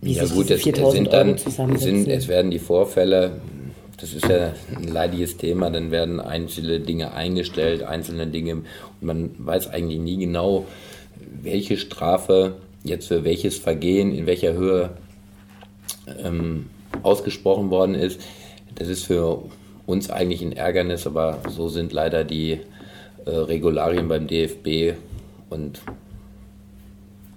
Wie 0.00 0.12
ja 0.12 0.26
sich 0.26 0.36
gut, 0.36 0.50
es 0.50 0.62
sind 0.62 1.12
dann, 1.12 1.36
sind, 1.36 2.06
es 2.06 2.28
werden 2.28 2.52
die 2.52 2.60
Vorfälle, 2.60 3.40
das 4.00 4.12
ist 4.12 4.28
ja 4.28 4.52
ein 4.76 4.86
leidiges 4.86 5.36
Thema, 5.38 5.70
dann 5.70 5.90
werden 5.90 6.20
einzelne 6.20 6.78
Dinge 6.78 7.14
eingestellt, 7.14 7.82
einzelne 7.82 8.28
Dinge, 8.28 8.54
und 8.54 8.64
man 9.00 9.30
weiß 9.38 9.70
eigentlich 9.70 9.98
nie 9.98 10.18
genau, 10.18 10.66
welche 11.42 11.78
Strafe 11.78 12.54
jetzt 12.84 13.08
für 13.08 13.24
welches 13.24 13.58
Vergehen 13.58 14.14
in 14.14 14.26
welcher 14.26 14.52
Höhe 14.52 14.90
ähm, 16.24 16.66
ausgesprochen 17.02 17.70
worden 17.70 17.94
ist. 17.94 18.20
Das 18.74 18.88
ist 18.88 19.04
für 19.04 19.42
uns 19.86 20.10
eigentlich 20.10 20.42
ein 20.42 20.52
Ärgernis, 20.52 21.06
aber 21.06 21.38
so 21.48 21.68
sind 21.68 21.92
leider 21.92 22.24
die 22.24 22.60
äh, 23.24 23.30
Regularien 23.30 24.08
beim 24.08 24.26
DFB 24.26 24.98
und 25.50 25.80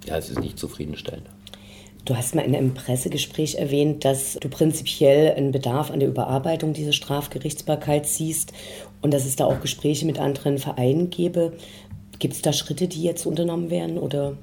ja, 0.06 0.18
es 0.18 0.30
ist 0.30 0.40
nicht 0.40 0.60
zufriedenstellend. 0.60 1.28
Du 2.04 2.18
hast 2.18 2.34
mal 2.34 2.42
in 2.42 2.56
einem 2.56 2.74
Pressegespräch 2.74 3.56
erwähnt, 3.56 4.04
dass 4.06 4.34
du 4.34 4.50
prinzipiell 4.50 5.36
einen 5.36 5.52
Bedarf 5.52 5.92
an 5.92 6.00
der 6.00 6.10
Überarbeitung 6.10 6.74
dieser 6.74 6.94
Strafgerichtsbarkeit 6.94 8.08
siehst 8.08 8.54
und 9.02 9.14
dass 9.14 9.26
es 9.26 9.36
da 9.36 9.46
auch 9.46 9.62
Gespräche 9.62 10.06
mit 10.08 10.20
anderen 10.20 10.58
Vereinen 10.58 11.12
gäbe. 11.12 11.54
Gibt 12.18 12.34
es 12.34 12.42
da 12.42 12.54
Schritte, 12.54 12.88
die 12.88 13.04
jetzt 13.04 13.26
unternommen 13.26 13.70
werden 13.70 14.00
oder? 14.00 14.34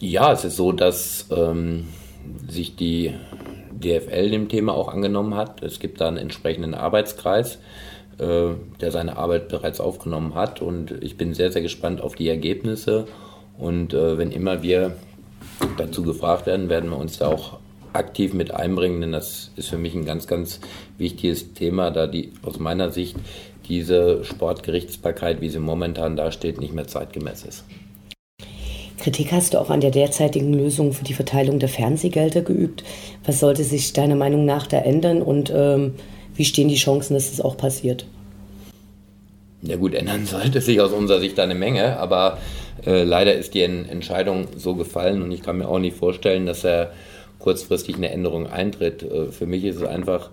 Ja, 0.00 0.32
es 0.32 0.44
ist 0.44 0.56
so, 0.56 0.72
dass 0.72 1.26
ähm, 1.34 1.88
sich 2.48 2.76
die 2.76 3.14
DFL 3.72 4.30
dem 4.30 4.48
Thema 4.48 4.74
auch 4.74 4.88
angenommen 4.88 5.34
hat. 5.34 5.62
Es 5.62 5.80
gibt 5.80 6.00
da 6.00 6.08
einen 6.08 6.16
entsprechenden 6.16 6.74
Arbeitskreis, 6.74 7.58
äh, 8.18 8.50
der 8.80 8.90
seine 8.90 9.16
Arbeit 9.16 9.48
bereits 9.48 9.80
aufgenommen 9.80 10.34
hat 10.34 10.62
und 10.62 10.92
ich 11.02 11.16
bin 11.16 11.34
sehr, 11.34 11.52
sehr 11.52 11.62
gespannt 11.62 12.00
auf 12.00 12.14
die 12.14 12.28
Ergebnisse 12.28 13.06
und 13.58 13.94
äh, 13.94 14.18
wenn 14.18 14.30
immer 14.30 14.62
wir 14.62 14.96
dazu 15.76 16.02
gefragt 16.02 16.46
werden, 16.46 16.68
werden 16.68 16.90
wir 16.90 16.98
uns 16.98 17.18
da 17.18 17.28
auch 17.28 17.58
aktiv 17.92 18.34
mit 18.34 18.52
einbringen, 18.52 19.00
denn 19.00 19.12
das 19.12 19.52
ist 19.56 19.68
für 19.68 19.78
mich 19.78 19.94
ein 19.94 20.04
ganz, 20.04 20.26
ganz 20.26 20.60
wichtiges 20.98 21.54
Thema, 21.54 21.90
da 21.90 22.06
die 22.06 22.32
aus 22.42 22.58
meiner 22.58 22.90
Sicht 22.90 23.16
diese 23.68 24.24
Sportgerichtsbarkeit, 24.24 25.40
wie 25.40 25.48
sie 25.48 25.60
momentan 25.60 26.16
dasteht, 26.16 26.60
nicht 26.60 26.74
mehr 26.74 26.86
zeitgemäß 26.86 27.44
ist. 27.44 27.64
Kritik 28.98 29.32
hast 29.32 29.54
du 29.54 29.58
auch 29.58 29.70
an 29.70 29.80
der 29.80 29.90
derzeitigen 29.90 30.54
Lösung 30.54 30.92
für 30.92 31.04
die 31.04 31.14
Verteilung 31.14 31.58
der 31.58 31.68
Fernsehgelder 31.68 32.42
geübt. 32.42 32.84
Was 33.24 33.40
sollte 33.40 33.64
sich 33.64 33.92
deiner 33.92 34.14
Meinung 34.14 34.44
nach 34.44 34.66
da 34.66 34.78
ändern 34.78 35.20
und 35.20 35.52
ähm, 35.54 35.94
wie 36.34 36.44
stehen 36.44 36.68
die 36.68 36.76
Chancen, 36.76 37.14
dass 37.14 37.30
das 37.30 37.40
auch 37.40 37.56
passiert? 37.56 38.06
Ja 39.62 39.76
gut, 39.76 39.94
ändern 39.94 40.26
sollte 40.26 40.60
sich 40.60 40.80
aus 40.80 40.92
unserer 40.92 41.20
Sicht 41.20 41.38
eine 41.40 41.54
Menge, 41.54 41.98
aber 41.98 42.38
äh, 42.86 43.02
leider 43.02 43.34
ist 43.34 43.54
die 43.54 43.62
Entscheidung 43.62 44.46
so 44.56 44.74
gefallen 44.74 45.22
und 45.22 45.32
ich 45.32 45.42
kann 45.42 45.58
mir 45.58 45.68
auch 45.68 45.78
nicht 45.78 45.96
vorstellen, 45.96 46.46
dass 46.46 46.64
er 46.64 46.92
kurzfristig 47.38 47.96
eine 47.96 48.10
Änderung 48.10 48.46
eintritt. 48.46 49.02
Äh, 49.02 49.32
für 49.32 49.46
mich 49.46 49.64
ist 49.64 49.76
es 49.76 49.82
einfach 49.82 50.30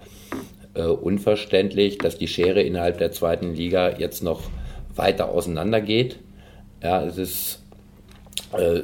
äh, 0.74 0.84
unverständlich, 0.84 1.98
dass 1.98 2.18
die 2.18 2.27
Schere 2.27 2.62
innerhalb 2.62 2.98
der 2.98 3.12
zweiten 3.12 3.56
Liga 3.56 3.98
jetzt 3.98 4.24
noch 4.24 4.44
weiter 4.96 5.30
auseinandergeht. 5.30 6.20
Ja, 6.84 7.03
es 7.03 7.18
ist 7.18 7.61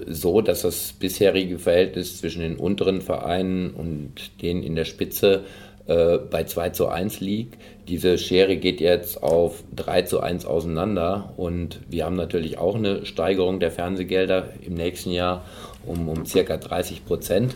so, 0.08 0.42
dass 0.42 0.62
das 0.62 0.94
bisherige 0.94 1.60
Verhältnis 1.60 2.20
zwischen 2.20 2.42
den 2.42 2.56
unteren 2.56 3.02
Vereinen 3.02 3.72
und 3.72 4.42
denen 4.42 4.64
in 4.64 4.76
der 4.76 4.86
Spitze 4.86 5.44
äh, 5.88 6.18
bei 6.18 6.44
2 6.44 6.70
zu 6.72 6.88
1 6.88 7.22
liegt. 7.22 7.58
Diese 7.88 8.18
Schere 8.18 8.58
geht 8.58 8.82
jetzt 8.82 9.24
auf 9.24 9.64
3 9.76 10.02
zu 10.04 10.20
1 10.20 10.46
auseinander 10.46 11.34
und 11.38 11.80
wir 11.90 12.06
haben 12.06 12.16
natürlich 12.16 12.58
auch 12.58 12.76
eine 12.76 13.06
Steigerung 13.06 13.60
der 13.60 13.72
Fernsehgelder 13.72 14.50
im 14.62 14.74
nächsten 14.74 15.12
Jahr 15.12 15.46
um, 15.86 16.10
um 16.10 16.26
circa 16.26 16.58
30 16.58 17.06
Prozent. 17.06 17.56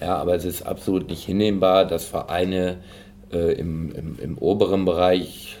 Ja, 0.00 0.16
aber 0.16 0.34
es 0.34 0.44
ist 0.44 0.62
absolut 0.62 1.08
nicht 1.08 1.24
hinnehmbar, 1.24 1.84
dass 1.84 2.04
Vereine 2.04 2.78
äh, 3.32 3.52
im, 3.52 3.92
im, 3.92 4.18
im 4.20 4.38
oberen 4.38 4.84
Bereich 4.84 5.57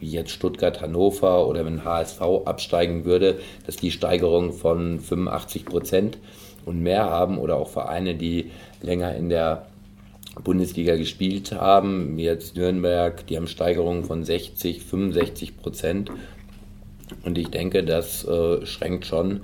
wie 0.00 0.10
jetzt 0.10 0.30
Stuttgart, 0.30 0.80
Hannover 0.80 1.46
oder 1.46 1.64
wenn 1.64 1.84
HSV 1.84 2.20
absteigen 2.44 3.04
würde, 3.04 3.38
dass 3.66 3.76
die 3.76 3.90
Steigerung 3.90 4.52
von 4.52 5.00
85 5.00 5.64
Prozent 5.64 6.18
und 6.64 6.82
mehr 6.82 7.04
haben 7.04 7.38
oder 7.38 7.56
auch 7.56 7.68
Vereine, 7.68 8.14
die 8.14 8.50
länger 8.82 9.14
in 9.14 9.28
der 9.28 9.66
Bundesliga 10.44 10.96
gespielt 10.96 11.52
haben, 11.52 12.16
wie 12.16 12.24
jetzt 12.24 12.56
Nürnberg, 12.56 13.26
die 13.26 13.36
haben 13.36 13.48
Steigerungen 13.48 14.04
von 14.04 14.24
60, 14.24 14.82
65 14.82 15.56
Prozent. 15.56 16.10
Und 17.24 17.38
ich 17.38 17.48
denke, 17.48 17.84
das 17.84 18.24
äh, 18.26 18.64
schränkt 18.66 19.06
schon 19.06 19.40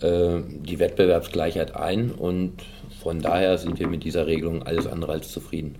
äh, 0.00 0.40
die 0.48 0.78
Wettbewerbsgleichheit 0.78 1.76
ein 1.76 2.10
und 2.10 2.54
von 3.02 3.20
daher 3.20 3.58
sind 3.58 3.78
wir 3.78 3.86
mit 3.86 4.04
dieser 4.04 4.26
Regelung 4.26 4.62
alles 4.62 4.86
andere 4.86 5.12
als 5.12 5.30
zufrieden. 5.30 5.76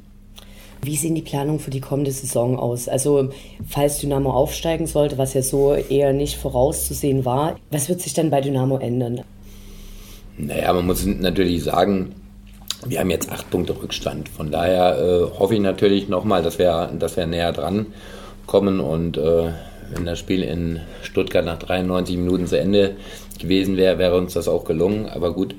Wie 0.85 0.97
sehen 0.97 1.14
die 1.14 1.23
Planungen 1.23 1.61
für 1.61 1.71
die 1.71 1.81
kommende 1.81 2.12
Saison 2.12 2.59
aus? 2.59 2.88
Also, 2.88 3.31
falls 3.67 3.99
Dynamo 3.99 4.31
aufsteigen 4.31 4.87
sollte, 4.87 5.17
was 5.17 5.33
ja 5.33 5.43
so 5.43 5.75
eher 5.75 6.12
nicht 6.12 6.37
vorauszusehen 6.37 7.25
war, 7.25 7.57
was 7.71 7.88
wird 7.88 8.03
sich 8.03 8.12
dann 8.12 8.31
bei 8.31 8.43
Dynamo 8.43 8.79
ändern? 8.79 9.23
Naja, 10.37 10.73
man 10.73 10.87
muss 10.87 11.07
natürlich 11.07 11.64
sagen, 11.64 12.14
wir 12.87 13.00
haben 13.00 13.11
jetzt 13.11 13.31
acht 13.31 13.50
Punkte 13.50 13.75
Rückstand. 13.81 14.29
Von 14.29 14.50
daher 14.50 14.99
äh, 14.99 15.38
hoffe 15.38 15.55
ich 15.55 15.61
natürlich 15.61 16.09
nochmal, 16.09 16.43
dass 16.43 16.59
wir, 16.59 16.91
dass 16.99 17.17
wir 17.17 17.26
näher 17.26 17.53
dran 17.53 17.87
kommen 18.47 18.81
und 18.81 19.17
äh, 19.17 19.53
wenn 19.95 20.05
das 20.05 20.19
Spiel 20.19 20.43
in 20.43 20.81
Stuttgart 21.03 21.45
nach 21.45 21.59
93 21.59 22.17
Minuten 22.17 22.47
zu 22.47 22.59
Ende 22.59 22.97
gewesen 23.38 23.76
wäre, 23.76 23.99
wäre 23.99 24.17
uns 24.17 24.35
das 24.35 24.49
auch 24.49 24.64
gelungen. 24.64 25.09
Aber 25.09 25.33
gut, 25.33 25.55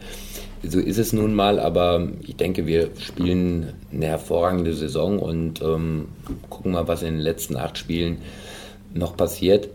so 0.67 0.79
ist 0.79 0.97
es 0.97 1.13
nun 1.13 1.33
mal, 1.33 1.59
aber 1.59 2.07
ich 2.21 2.35
denke, 2.35 2.65
wir 2.65 2.89
spielen 2.99 3.73
eine 3.91 4.07
hervorragende 4.07 4.73
Saison 4.73 5.19
und 5.19 5.61
ähm, 5.61 6.09
gucken 6.49 6.71
mal, 6.71 6.87
was 6.87 7.01
in 7.01 7.15
den 7.15 7.19
letzten 7.19 7.55
acht 7.55 7.77
Spielen 7.77 8.17
noch 8.93 9.17
passiert. 9.17 9.69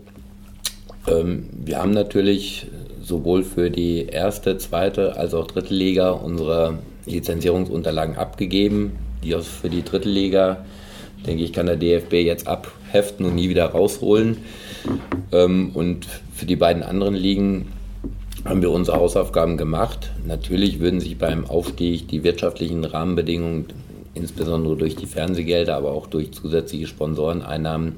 Ähm, 1.07 1.49
wir 1.53 1.79
haben 1.79 1.91
natürlich 1.91 2.67
sowohl 3.01 3.43
für 3.43 3.69
die 3.69 4.05
erste, 4.05 4.57
zweite 4.57 5.17
als 5.17 5.33
auch 5.33 5.47
dritte 5.47 5.73
Liga 5.73 6.11
unsere 6.11 6.79
Lizenzierungsunterlagen 7.05 8.15
abgegeben. 8.15 8.93
Die 9.23 9.35
für 9.41 9.69
die 9.69 9.83
dritte 9.83 10.09
Liga, 10.09 10.65
denke 11.25 11.43
ich, 11.43 11.53
kann 11.53 11.65
der 11.65 11.75
DFB 11.75 12.13
jetzt 12.13 12.47
abheften 12.47 13.25
und 13.25 13.35
nie 13.35 13.49
wieder 13.49 13.65
rausholen. 13.65 14.37
Ähm, 15.31 15.71
und 15.73 16.07
für 16.33 16.45
die 16.45 16.55
beiden 16.55 16.83
anderen 16.83 17.15
Ligen 17.15 17.71
haben 18.45 18.61
wir 18.61 18.71
unsere 18.71 18.97
Hausaufgaben 18.97 19.57
gemacht. 19.57 20.11
Natürlich 20.25 20.79
würden 20.79 20.99
sich 20.99 21.17
beim 21.17 21.45
Aufstieg 21.45 22.07
die 22.07 22.23
wirtschaftlichen 22.23 22.83
Rahmenbedingungen, 22.83 23.67
insbesondere 24.13 24.75
durch 24.75 24.95
die 24.95 25.05
Fernsehgelder, 25.05 25.75
aber 25.75 25.91
auch 25.91 26.07
durch 26.07 26.31
zusätzliche 26.31 26.87
Sponsoreneinnahmen, 26.87 27.97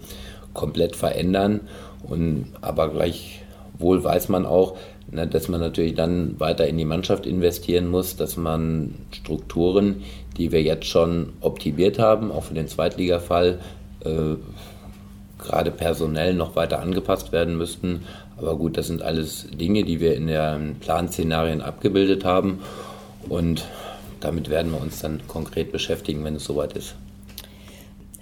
komplett 0.53 0.95
verändern. 0.95 1.61
Und, 2.03 2.47
aber 2.61 2.89
gleichwohl 2.89 4.03
weiß 4.03 4.29
man 4.29 4.45
auch, 4.45 4.77
dass 5.07 5.47
man 5.47 5.59
natürlich 5.59 5.95
dann 5.95 6.39
weiter 6.39 6.67
in 6.67 6.77
die 6.77 6.85
Mannschaft 6.85 7.25
investieren 7.25 7.87
muss, 7.87 8.15
dass 8.15 8.37
man 8.37 8.95
Strukturen, 9.11 10.03
die 10.37 10.51
wir 10.51 10.61
jetzt 10.61 10.85
schon 10.85 11.33
optimiert 11.41 11.99
haben, 11.99 12.31
auch 12.31 12.43
für 12.43 12.53
den 12.55 12.67
Zweitligafall, 12.67 13.59
äh, 14.03 14.35
gerade 15.39 15.71
personell 15.71 16.33
noch 16.33 16.55
weiter 16.55 16.79
angepasst 16.81 17.31
werden 17.31 17.57
müssten. 17.57 18.01
Aber 18.43 18.57
gut, 18.57 18.77
das 18.77 18.87
sind 18.87 19.01
alles 19.01 19.47
Dinge, 19.57 19.83
die 19.83 20.01
wir 20.01 20.15
in 20.15 20.27
den 20.27 20.75
Planszenarien 20.81 21.61
abgebildet 21.61 22.25
haben. 22.25 22.59
Und 23.29 23.65
damit 24.19 24.49
werden 24.49 24.73
wir 24.73 24.81
uns 24.81 24.99
dann 24.99 25.21
konkret 25.29 25.71
beschäftigen, 25.71 26.25
wenn 26.25 26.35
es 26.35 26.43
soweit 26.43 26.73
ist. 26.73 26.95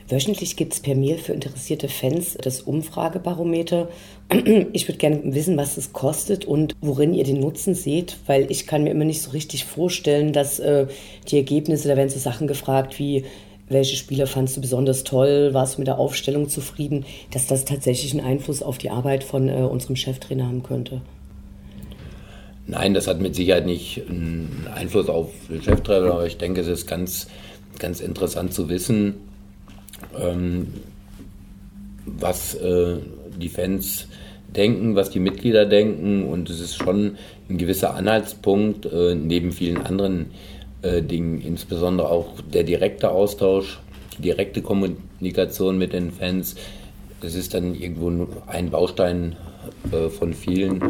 Wöchentlich 0.10 0.58
gibt 0.58 0.74
es 0.74 0.80
per 0.80 0.94
Mail 0.94 1.18
für 1.18 1.34
interessierte 1.34 1.88
Fans 1.88 2.38
das 2.40 2.62
Umfragebarometer. 2.62 3.90
Ich 4.74 4.88
würde 4.88 5.00
gerne 5.00 5.22
wissen, 5.34 5.58
was 5.58 5.78
es 5.78 5.92
kostet 5.92 6.46
und 6.46 6.76
worin 6.82 7.14
ihr 7.14 7.24
den 7.24 7.40
Nutzen 7.40 7.74
seht, 7.74 8.18
weil 8.28 8.52
ich 8.52 8.68
kann 8.68 8.84
mir 8.84 8.92
immer 8.92 9.06
nicht 9.06 9.22
so 9.22 9.32
richtig 9.32 9.66
vorstellen, 9.66 10.34
dass 10.34 10.60
äh, 10.60 10.88
die 11.30 11.38
Ergebnisse, 11.38 11.88
da 11.88 11.98
werden 11.98 12.10
so 12.10 12.20
Sachen 12.20 12.48
gefragt 12.48 13.00
wie, 13.00 13.26
welche 13.72 13.96
Spieler 13.96 14.28
fandst 14.28 14.58
du 14.58 14.62
besonders 14.62 15.04
toll, 15.04 15.54
warst 15.54 15.76
du 15.76 15.82
mit 15.82 15.88
der 15.88 16.00
Aufstellung 16.00 16.50
zufrieden, 16.50 17.06
dass 17.32 17.48
das 17.48 17.66
tatsächlich 17.66 18.12
einen 18.14 18.26
Einfluss 18.26 18.62
auf 18.62 18.78
die 18.78 18.90
Arbeit 18.90 19.24
von 19.24 19.50
äh, 19.50 19.54
unserem 19.54 19.96
Cheftrainer 19.96 20.46
haben 20.46 20.64
könnte. 20.64 21.02
Nein, 22.68 22.94
das 22.94 23.08
hat 23.08 23.20
mit 23.20 23.36
Sicherheit 23.36 23.66
nicht 23.66 24.04
einen 24.08 24.68
Einfluss 24.74 25.10
auf 25.10 25.32
den 25.50 25.62
Cheftrainer, 25.62 26.14
aber 26.14 26.26
ich 26.26 26.38
denke, 26.38 26.62
es 26.62 26.68
ist 26.68 26.88
ganz, 26.88 27.28
ganz 27.80 28.00
interessant 28.00 28.54
zu 28.54 28.70
wissen, 28.70 29.16
ähm, 30.20 30.68
was 32.06 32.56
äh, 32.56 32.98
die 33.38 33.50
Fans 33.50 34.08
denken, 34.56 34.96
was 34.96 35.10
die 35.10 35.20
Mitglieder 35.20 35.66
denken 35.66 36.26
und 36.26 36.50
es 36.50 36.60
ist 36.60 36.76
schon 36.76 37.18
ein 37.50 37.58
gewisser 37.58 37.96
Anhaltspunkt 37.96 38.86
äh, 38.86 39.16
neben 39.16 39.52
vielen 39.52 39.78
anderen 39.78 40.28
äh, 40.82 41.02
Dingen, 41.02 41.42
insbesondere 41.42 42.10
auch 42.10 42.28
der 42.54 42.64
direkte 42.64 43.12
Austausch, 43.12 43.80
die 44.18 44.24
direkte 44.24 44.62
Kommunikation 44.62 45.78
mit 45.78 45.94
den 45.94 46.12
Fans. 46.12 46.56
Das 47.22 47.36
ist 47.36 47.54
dann 47.54 47.76
irgendwo 47.76 48.28
ein 48.48 48.70
Baustein 48.72 49.36
äh, 49.92 50.10
von 50.10 50.34
vielen, 50.34 50.82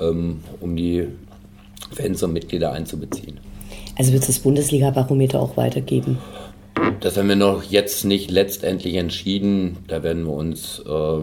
ähm, 0.00 0.40
um 0.60 0.76
die 0.76 1.06
Fans 1.92 2.22
und 2.22 2.32
Mitglieder 2.32 2.72
einzubeziehen. 2.72 3.38
Also 3.96 4.12
wird 4.12 4.22
es 4.22 4.28
das 4.28 4.38
Bundesliga-Barometer 4.40 5.40
auch 5.40 5.56
weitergeben? 5.56 6.18
Das 7.00 7.16
haben 7.16 7.28
wir 7.28 7.36
noch 7.36 7.62
jetzt 7.64 8.04
nicht 8.04 8.30
letztendlich 8.30 8.94
entschieden. 8.94 9.78
Da 9.88 10.02
werden 10.02 10.24
wir 10.24 10.32
uns 10.32 10.80
äh, 10.80 11.20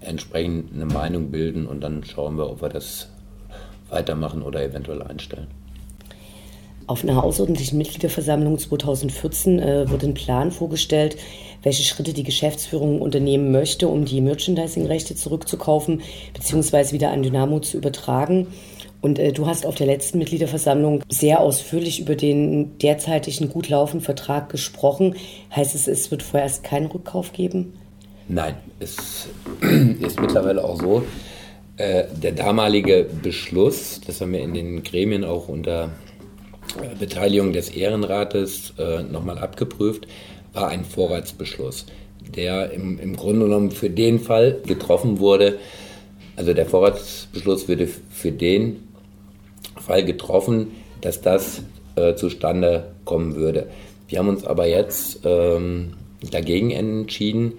entsprechend 0.00 0.72
eine 0.74 0.86
Meinung 0.86 1.30
bilden 1.30 1.66
und 1.66 1.80
dann 1.80 2.04
schauen 2.04 2.36
wir, 2.36 2.50
ob 2.50 2.62
wir 2.62 2.68
das 2.68 3.08
weitermachen 3.90 4.42
oder 4.42 4.62
eventuell 4.62 5.02
einstellen. 5.02 5.48
Auf 6.86 7.02
einer 7.02 7.24
außerordentlichen 7.24 7.78
Mitgliederversammlung 7.78 8.58
2014 8.58 9.58
äh, 9.58 9.90
wurde 9.90 10.06
ein 10.06 10.14
Plan 10.14 10.50
vorgestellt, 10.50 11.16
welche 11.62 11.82
Schritte 11.82 12.12
die 12.12 12.24
Geschäftsführung 12.24 13.00
unternehmen 13.00 13.52
möchte, 13.52 13.88
um 13.88 14.04
die 14.04 14.20
Merchandising-Rechte 14.20 15.14
zurückzukaufen 15.14 16.02
bzw. 16.34 16.92
wieder 16.92 17.10
an 17.10 17.22
Dynamo 17.22 17.60
zu 17.60 17.78
übertragen. 17.78 18.48
Und 19.00 19.18
äh, 19.18 19.32
du 19.32 19.46
hast 19.46 19.64
auf 19.64 19.76
der 19.76 19.86
letzten 19.86 20.18
Mitgliederversammlung 20.18 21.02
sehr 21.08 21.40
ausführlich 21.40 22.00
über 22.00 22.16
den 22.16 22.76
derzeitigen 22.78 23.48
gut 23.48 23.70
laufenden 23.70 24.04
Vertrag 24.04 24.50
gesprochen. 24.50 25.14
Heißt 25.56 25.74
es, 25.74 25.88
es 25.88 26.10
wird 26.10 26.22
vorerst 26.22 26.64
keinen 26.64 26.86
Rückkauf 26.86 27.32
geben? 27.32 27.72
Nein, 28.28 28.56
es 28.78 29.28
ist 30.00 30.20
mittlerweile 30.20 30.62
auch 30.62 30.78
so. 30.78 31.02
Äh, 31.78 32.04
der 32.14 32.32
damalige 32.32 33.06
Beschluss, 33.22 34.00
das 34.06 34.20
haben 34.20 34.32
wir 34.32 34.40
in 34.40 34.54
den 34.54 34.82
Gremien 34.82 35.24
auch 35.24 35.48
unter 35.48 35.90
Beteiligung 36.98 37.52
des 37.52 37.68
Ehrenrates 37.70 38.74
äh, 38.78 39.02
nochmal 39.02 39.38
abgeprüft, 39.38 40.06
war 40.52 40.68
ein 40.68 40.84
Vorratsbeschluss, 40.84 41.86
der 42.34 42.72
im, 42.72 42.98
im 42.98 43.16
Grunde 43.16 43.46
genommen 43.46 43.70
für 43.70 43.90
den 43.90 44.18
Fall 44.18 44.60
getroffen 44.66 45.18
wurde. 45.18 45.58
Also 46.36 46.52
der 46.52 46.66
Vorratsbeschluss 46.66 47.68
würde 47.68 47.88
für 48.10 48.32
den 48.32 48.88
Fall 49.76 50.04
getroffen, 50.04 50.72
dass 51.00 51.20
das 51.20 51.62
äh, 51.96 52.14
zustande 52.14 52.92
kommen 53.04 53.36
würde. 53.36 53.68
Wir 54.08 54.18
haben 54.18 54.28
uns 54.28 54.44
aber 54.44 54.66
jetzt 54.66 55.20
ähm, 55.24 55.94
dagegen 56.30 56.70
entschieden, 56.70 57.54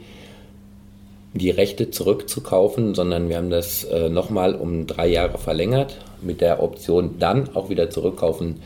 die 1.33 1.49
Rechte 1.49 1.91
zurückzukaufen, 1.91 2.95
sondern 2.95 3.27
wir 3.27 3.37
haben 3.37 3.49
das 3.49 3.83
äh, 3.83 4.09
nochmal 4.09 4.55
um 4.55 4.87
drei 4.87 5.07
Jahre 5.07 5.37
verlängert, 5.37 5.97
mit 6.21 6.39
der 6.39 6.63
Option 6.63 7.19
dann 7.19 7.55
auch 7.55 7.69
wieder 7.69 7.89
zurückkaufen 7.89 8.61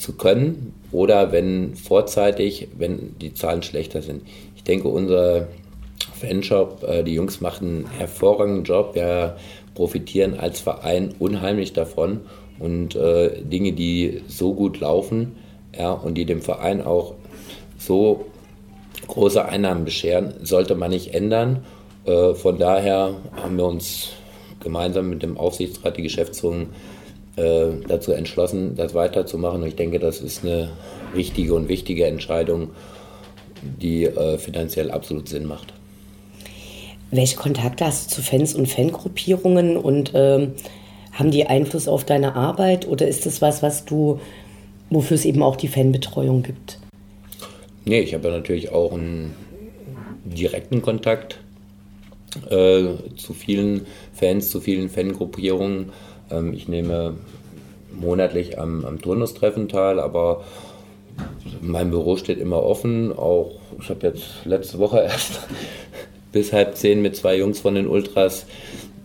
zu 0.00 0.14
können 0.14 0.72
oder 0.92 1.30
wenn 1.30 1.74
vorzeitig, 1.74 2.68
wenn 2.78 3.16
die 3.20 3.34
Zahlen 3.34 3.62
schlechter 3.62 4.00
sind. 4.00 4.22
Ich 4.56 4.64
denke, 4.64 4.88
unser 4.88 5.48
Fanshop, 6.18 6.82
äh, 6.88 7.02
die 7.02 7.14
Jungs 7.14 7.42
machen 7.42 7.84
einen 7.86 7.98
hervorragenden 7.98 8.64
Job. 8.64 8.94
Wir 8.94 9.36
profitieren 9.74 10.40
als 10.40 10.60
Verein 10.60 11.14
unheimlich 11.18 11.74
davon 11.74 12.20
und 12.58 12.96
äh, 12.96 13.42
Dinge, 13.42 13.72
die 13.72 14.22
so 14.26 14.54
gut 14.54 14.80
laufen 14.80 15.36
ja, 15.78 15.92
und 15.92 16.14
die 16.14 16.24
dem 16.24 16.40
Verein 16.40 16.80
auch 16.82 17.14
so 17.78 18.24
große 19.06 19.44
Einnahmen 19.44 19.84
bescheren, 19.84 20.32
sollte 20.42 20.74
man 20.76 20.90
nicht 20.90 21.12
ändern. 21.12 21.64
Äh, 22.06 22.32
von 22.34 22.58
daher 22.58 23.16
haben 23.36 23.58
wir 23.58 23.66
uns 23.66 24.12
gemeinsam 24.60 25.10
mit 25.10 25.22
dem 25.22 25.36
Aufsichtsrat, 25.36 25.98
die 25.98 26.02
Geschäftsführung, 26.02 26.68
dazu 27.36 28.12
entschlossen, 28.12 28.74
das 28.76 28.92
weiterzumachen. 28.92 29.62
Und 29.62 29.68
ich 29.68 29.76
denke, 29.76 29.98
das 29.98 30.20
ist 30.20 30.44
eine 30.44 30.70
richtige 31.14 31.54
und 31.54 31.68
wichtige 31.68 32.06
Entscheidung, 32.06 32.70
die 33.62 34.04
äh, 34.04 34.38
finanziell 34.38 34.90
absolut 34.90 35.28
Sinn 35.28 35.46
macht. 35.46 35.72
Welche 37.10 37.36
Kontakte 37.36 37.86
hast 37.86 38.10
du 38.10 38.16
zu 38.16 38.22
Fans 38.22 38.54
und 38.54 38.66
Fangruppierungen 38.66 39.76
und 39.76 40.12
ähm, 40.14 40.52
haben 41.12 41.30
die 41.30 41.46
Einfluss 41.46 41.88
auf 41.88 42.04
deine 42.04 42.36
Arbeit 42.36 42.86
oder 42.86 43.08
ist 43.08 43.26
das 43.26 43.42
was, 43.42 43.62
was 43.62 43.84
du, 43.84 44.20
wofür 44.90 45.16
es 45.16 45.24
eben 45.24 45.42
auch 45.42 45.56
die 45.56 45.68
Fanbetreuung 45.68 46.42
gibt? 46.42 46.78
Nee, 47.84 48.00
ich 48.00 48.14
habe 48.14 48.28
ja 48.28 48.36
natürlich 48.36 48.70
auch 48.70 48.92
einen 48.92 49.34
direkten 50.24 50.82
Kontakt 50.82 51.40
äh, 52.48 52.84
zu 53.16 53.34
vielen 53.34 53.86
Fans, 54.12 54.50
zu 54.50 54.60
vielen 54.60 54.88
Fangruppierungen. 54.88 55.90
Ähm, 56.30 56.52
ich 56.52 56.68
nehme 56.68 57.14
monatlich 57.92 58.58
am, 58.58 58.84
am 58.84 59.00
Turnustreffen 59.00 59.68
teil, 59.68 59.98
aber 60.00 60.44
mein 61.60 61.90
Büro 61.90 62.16
steht 62.16 62.38
immer 62.38 62.62
offen. 62.62 63.12
Auch 63.16 63.52
ich 63.80 63.88
habe 63.88 64.06
jetzt 64.06 64.44
letzte 64.44 64.78
Woche 64.78 65.00
erst 65.04 65.40
bis 66.32 66.52
halb 66.52 66.76
zehn 66.76 67.02
mit 67.02 67.16
zwei 67.16 67.36
Jungs 67.36 67.60
von 67.60 67.74
den 67.74 67.88
Ultras 67.88 68.46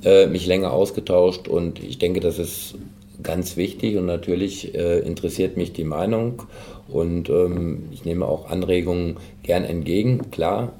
äh, 0.04 0.28
mich 0.28 0.46
länger 0.46 0.72
ausgetauscht 0.72 1.48
und 1.48 1.84
ich 1.84 1.98
denke, 1.98 2.20
das 2.20 2.38
ist 2.38 2.76
ganz 3.24 3.58
wichtig 3.58 3.98
und 3.98 4.06
natürlich 4.06 4.76
äh, 4.76 5.00
interessiert 5.00 5.58
mich 5.58 5.74
die 5.74 5.84
Meinung 5.84 6.44
und 6.88 7.30
ähm, 7.30 7.86
ich 7.92 8.06
nehme 8.06 8.28
auch 8.28 8.50
Anregungen 8.50 9.18
gern 9.42 9.64
entgegen. 9.64 10.30
Klar, 10.30 10.74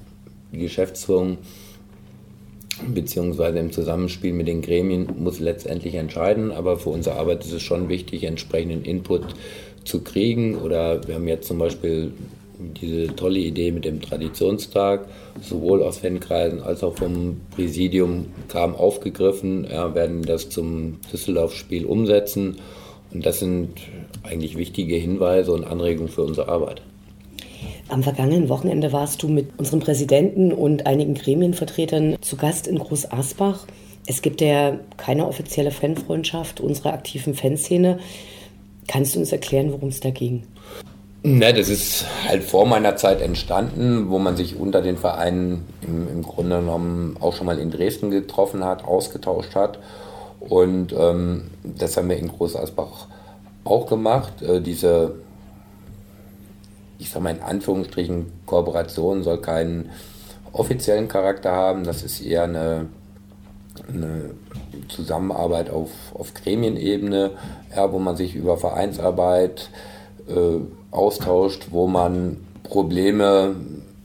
die 0.52 0.60
Geschäftsführung 0.60 1.38
beziehungsweise 2.94 3.60
im 3.60 3.72
Zusammenspiel 3.72 4.34
mit 4.34 4.48
den 4.48 4.62
Gremien 4.62 5.08
muss 5.18 5.40
letztendlich 5.40 5.96
entscheiden, 5.96 6.52
aber 6.52 6.78
für 6.78 6.90
unsere 6.90 7.18
Arbeit 7.18 7.46
ist 7.46 7.54
es 7.54 7.62
schon 7.62 7.90
wichtig, 7.90 8.24
entsprechenden 8.24 8.84
Input 8.84 9.24
zu 9.84 10.02
kriegen. 10.02 10.56
Oder 10.56 11.08
wir 11.08 11.16
haben 11.16 11.28
jetzt 11.28 11.48
zum 11.48 11.60
Beispiel 11.60 12.12
diese 12.60 13.16
tolle 13.16 13.40
Idee 13.40 13.72
mit 13.72 13.86
dem 13.86 14.02
Traditionstag, 14.02 15.08
sowohl 15.42 15.84
aus 15.84 16.00
Fankreisen 16.00 16.62
als 16.62 16.84
auch 16.84 16.96
vom 16.96 17.42
Präsidium 17.54 18.28
kam 18.48 18.76
aufgegriffen, 18.76 19.68
ja, 19.70 19.94
werden 19.94 20.22
das 20.24 20.50
zum 20.50 21.00
Düsseldorf-Spiel 21.12 21.86
umsetzen. 21.86 22.58
Und 23.14 23.26
das 23.26 23.40
sind 23.40 23.70
eigentlich 24.24 24.58
wichtige 24.58 24.96
Hinweise 24.96 25.52
und 25.52 25.64
Anregungen 25.64 26.10
für 26.10 26.24
unsere 26.24 26.50
Arbeit. 26.50 26.82
Am 27.88 28.02
vergangenen 28.02 28.50
Wochenende 28.50 28.92
warst 28.92 29.22
du 29.22 29.28
mit 29.28 29.58
unserem 29.58 29.80
Präsidenten 29.80 30.52
und 30.52 30.88
einigen 30.88 31.14
Gremienvertretern 31.14 32.18
zu 32.22 32.36
Gast 32.36 32.68
in 32.68 32.80
Groß 32.80 33.12
Asbach. 33.12 33.68
Es 34.08 34.22
gibt 34.22 34.42
ja 34.42 34.80
keine 34.98 35.28
offizielle 35.28 35.72
Fanfreundschaft 35.72 36.60
unserer 36.62 36.94
aktiven 36.94 37.36
Fanszene. 37.36 38.00
Kannst 38.88 39.16
du 39.16 39.20
uns 39.20 39.32
erklären, 39.32 39.72
worum 39.72 39.90
es 39.90 40.00
da 40.00 40.10
ging? 40.10 40.44
Ne, 41.24 41.54
das 41.54 41.70
ist 41.70 42.06
halt 42.28 42.44
vor 42.44 42.68
meiner 42.68 42.98
Zeit 42.98 43.22
entstanden, 43.22 44.10
wo 44.10 44.20
man 44.20 44.36
sich 44.38 44.58
unter 44.60 44.82
den 44.82 44.98
Vereinen 44.98 45.66
im, 45.82 46.08
im 46.08 46.22
Grunde 46.24 46.60
genommen 46.60 47.18
auch 47.20 47.34
schon 47.34 47.48
mal 47.48 47.58
in 47.58 47.72
Dresden 47.72 48.12
getroffen 48.12 48.64
hat, 48.64 48.84
ausgetauscht 48.86 49.56
hat. 49.56 49.80
Und 50.40 50.94
ähm, 50.98 51.50
das 51.64 51.98
haben 51.98 52.10
wir 52.10 52.18
in 52.18 52.28
Groß 52.28 52.56
Asbach 52.56 53.08
auch 53.64 53.88
gemacht. 53.88 54.42
Äh, 54.44 54.62
diese 54.62 55.16
ich 56.98 57.10
sage 57.10 57.24
mal 57.24 57.36
in 57.36 57.42
Anführungsstrichen, 57.42 58.28
Kooperation 58.46 59.24
soll 59.24 59.42
keinen 59.42 59.90
offiziellen 60.52 61.08
Charakter 61.08 61.52
haben. 61.52 61.84
Das 61.84 62.04
ist 62.04 62.22
eher 62.22 62.44
eine, 62.44 62.88
eine 63.88 64.32
Zusammenarbeit 64.88 65.70
auf, 65.70 65.90
auf 66.14 66.34
Gremienebene, 66.34 67.32
ja, 67.76 67.92
wo 67.92 68.00
man 68.00 68.16
sich 68.16 68.36
über 68.36 68.58
Vereinsarbeit 68.58 69.70
äh, 70.28 70.60
austauscht, 70.92 71.68
wo 71.72 71.88
man 71.88 72.38
Probleme, 72.64 73.56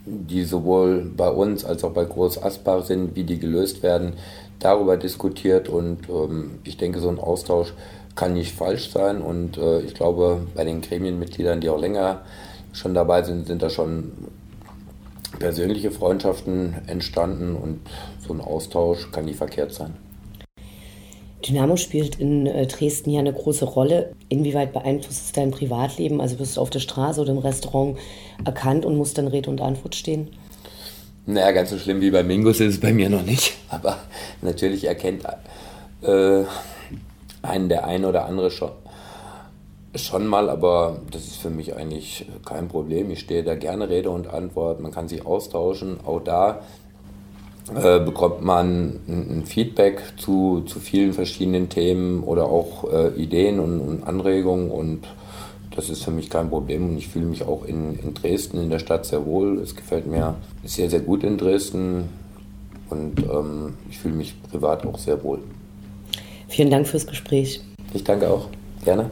die 0.05 0.45
sowohl 0.45 1.11
bei 1.17 1.31
uns 1.31 1.65
als 1.65 1.85
auch 1.85 1.93
bei 1.93 2.05
Groß 2.05 2.43
Asbach 2.43 2.85
sind, 2.85 3.15
wie 3.15 3.25
die 3.25 3.39
gelöst 3.39 3.83
werden, 3.83 4.15
darüber 4.59 4.97
diskutiert. 4.97 5.69
Und 5.69 6.09
ähm, 6.09 6.59
ich 6.65 6.77
denke, 6.77 7.01
so 7.01 7.09
ein 7.09 7.21
Austausch 7.21 7.75
kann 8.17 8.35
nicht 8.35 8.55
falsch 8.55 8.91
sein. 8.91 9.23
Und 9.23 9.57
äh, 9.57 9.81
ich 9.81 9.95
glaube, 9.95 10.43
bei 10.55 10.65
den 10.65 10.81
Gremienmitgliedern, 10.81 11.61
die 11.61 11.71
auch 11.71 11.81
länger 11.81 12.23
schon 12.73 12.95
dabei 12.95 13.23
sind, 13.23 13.47
sind 13.47 13.63
da 13.63 13.71
schon 13.71 14.13
persönliche 15.39 15.91
Freundschaften 15.91 16.75
entstanden 16.87 17.57
und 17.57 17.81
so 18.27 18.33
ein 18.33 18.41
Austausch 18.41 19.11
kann 19.11 19.25
nie 19.25 19.35
verkehrt 19.35 19.73
sein. 19.73 19.95
Dynamo 21.47 21.77
spielt 21.77 22.17
in 22.17 22.47
äh, 22.47 22.67
Dresden 22.67 23.11
ja 23.11 23.21
eine 23.21 23.33
große 23.33 23.65
Rolle. 23.65 24.13
Inwieweit 24.29 24.73
beeinflusst 24.73 25.27
es 25.27 25.33
dein 25.33 25.51
Privatleben? 25.51 26.21
Also 26.21 26.39
wirst 26.39 26.57
du 26.57 26.61
auf 26.61 26.71
der 26.71 26.81
Straße 26.81 27.21
oder 27.21 27.33
im 27.33 27.39
Restaurant 27.39 27.99
erkannt 28.45 28.85
und 28.85 28.97
musst 28.97 29.17
dann 29.17 29.27
Rede 29.27 29.49
und 29.49 29.61
Antwort 29.61 29.95
stehen? 29.95 30.29
Naja, 31.27 31.53
ganz 31.53 31.71
so 31.71 31.79
schlimm 31.79 32.01
wie 32.01 32.11
bei 32.11 32.23
Mingus 32.23 32.61
ist 32.61 32.75
es 32.75 32.81
bei 32.81 32.93
mir 32.93 33.09
noch 33.09 33.23
nicht. 33.23 33.55
Aber 33.69 33.99
natürlich 34.43 34.85
erkennt 34.85 35.25
äh, 36.03 36.45
einen 37.43 37.69
der 37.69 37.87
ein 37.87 38.05
oder 38.05 38.27
andere 38.27 38.51
schon, 38.51 38.71
schon 39.95 40.27
mal, 40.27 40.49
aber 40.49 41.01
das 41.11 41.27
ist 41.27 41.37
für 41.37 41.51
mich 41.51 41.75
eigentlich 41.75 42.27
kein 42.45 42.69
Problem. 42.69 43.11
Ich 43.11 43.21
stehe 43.21 43.43
da 43.43 43.55
gerne 43.55 43.89
Rede 43.89 44.11
und 44.11 44.29
Antwort. 44.29 44.81
Man 44.81 44.93
kann 44.93 45.09
sich 45.09 45.27
austauschen. 45.27 45.99
Auch 46.05 46.21
da 46.21 46.61
äh, 47.75 48.01
bekommt 48.01 48.43
man 48.43 49.01
ein, 49.09 49.45
Feedback 49.47 50.01
zu, 50.17 50.63
zu 50.63 50.81
vielen 50.81 51.13
verschiedenen 51.13 51.69
Themen 51.69 52.23
oder 52.25 52.45
auch 52.45 52.91
äh, 52.93 53.09
Ideen 53.11 53.61
und, 53.61 53.81
und, 53.81 54.03
Anregungen 54.05 54.71
und 54.71 55.07
das 55.77 55.89
ist 55.89 56.03
für 56.03 56.11
mich 56.11 56.31
kein 56.31 56.51
Problem 56.51 56.89
und 56.89 56.99
ich 56.99 57.07
fühle 57.07 57.27
mich 57.27 57.45
auch 57.45 57.65
in, 57.65 57.97
in 58.01 58.15
Dresden, 58.15 58.59
in 58.59 58.71
der 58.71 58.81
Stadt 58.81 59.07
sehr 59.07 59.25
wohl. 59.25 59.59
Es 59.59 59.77
gefällt 59.77 60.07
mir 60.07 60.35
sehr, 60.65 60.91
sehr 60.91 61.01
gut 61.01 61.23
in 61.23 61.39
Dresden 61.39 62.09
und 62.89 63.21
ähm, 63.21 63.75
ich 63.89 63.99
fühle 63.99 64.15
mich 64.15 64.35
privat 64.51 64.85
auch 64.85 64.99
sehr 64.99 65.23
wohl. 65.23 65.39
Vielen 66.49 66.71
Dank 66.71 66.89
fürs 66.89 67.07
Gespräch. 67.07 67.61
Ich 67.95 68.03
danke 68.03 68.29
auch. 68.29 68.49
Gerne. 68.85 69.11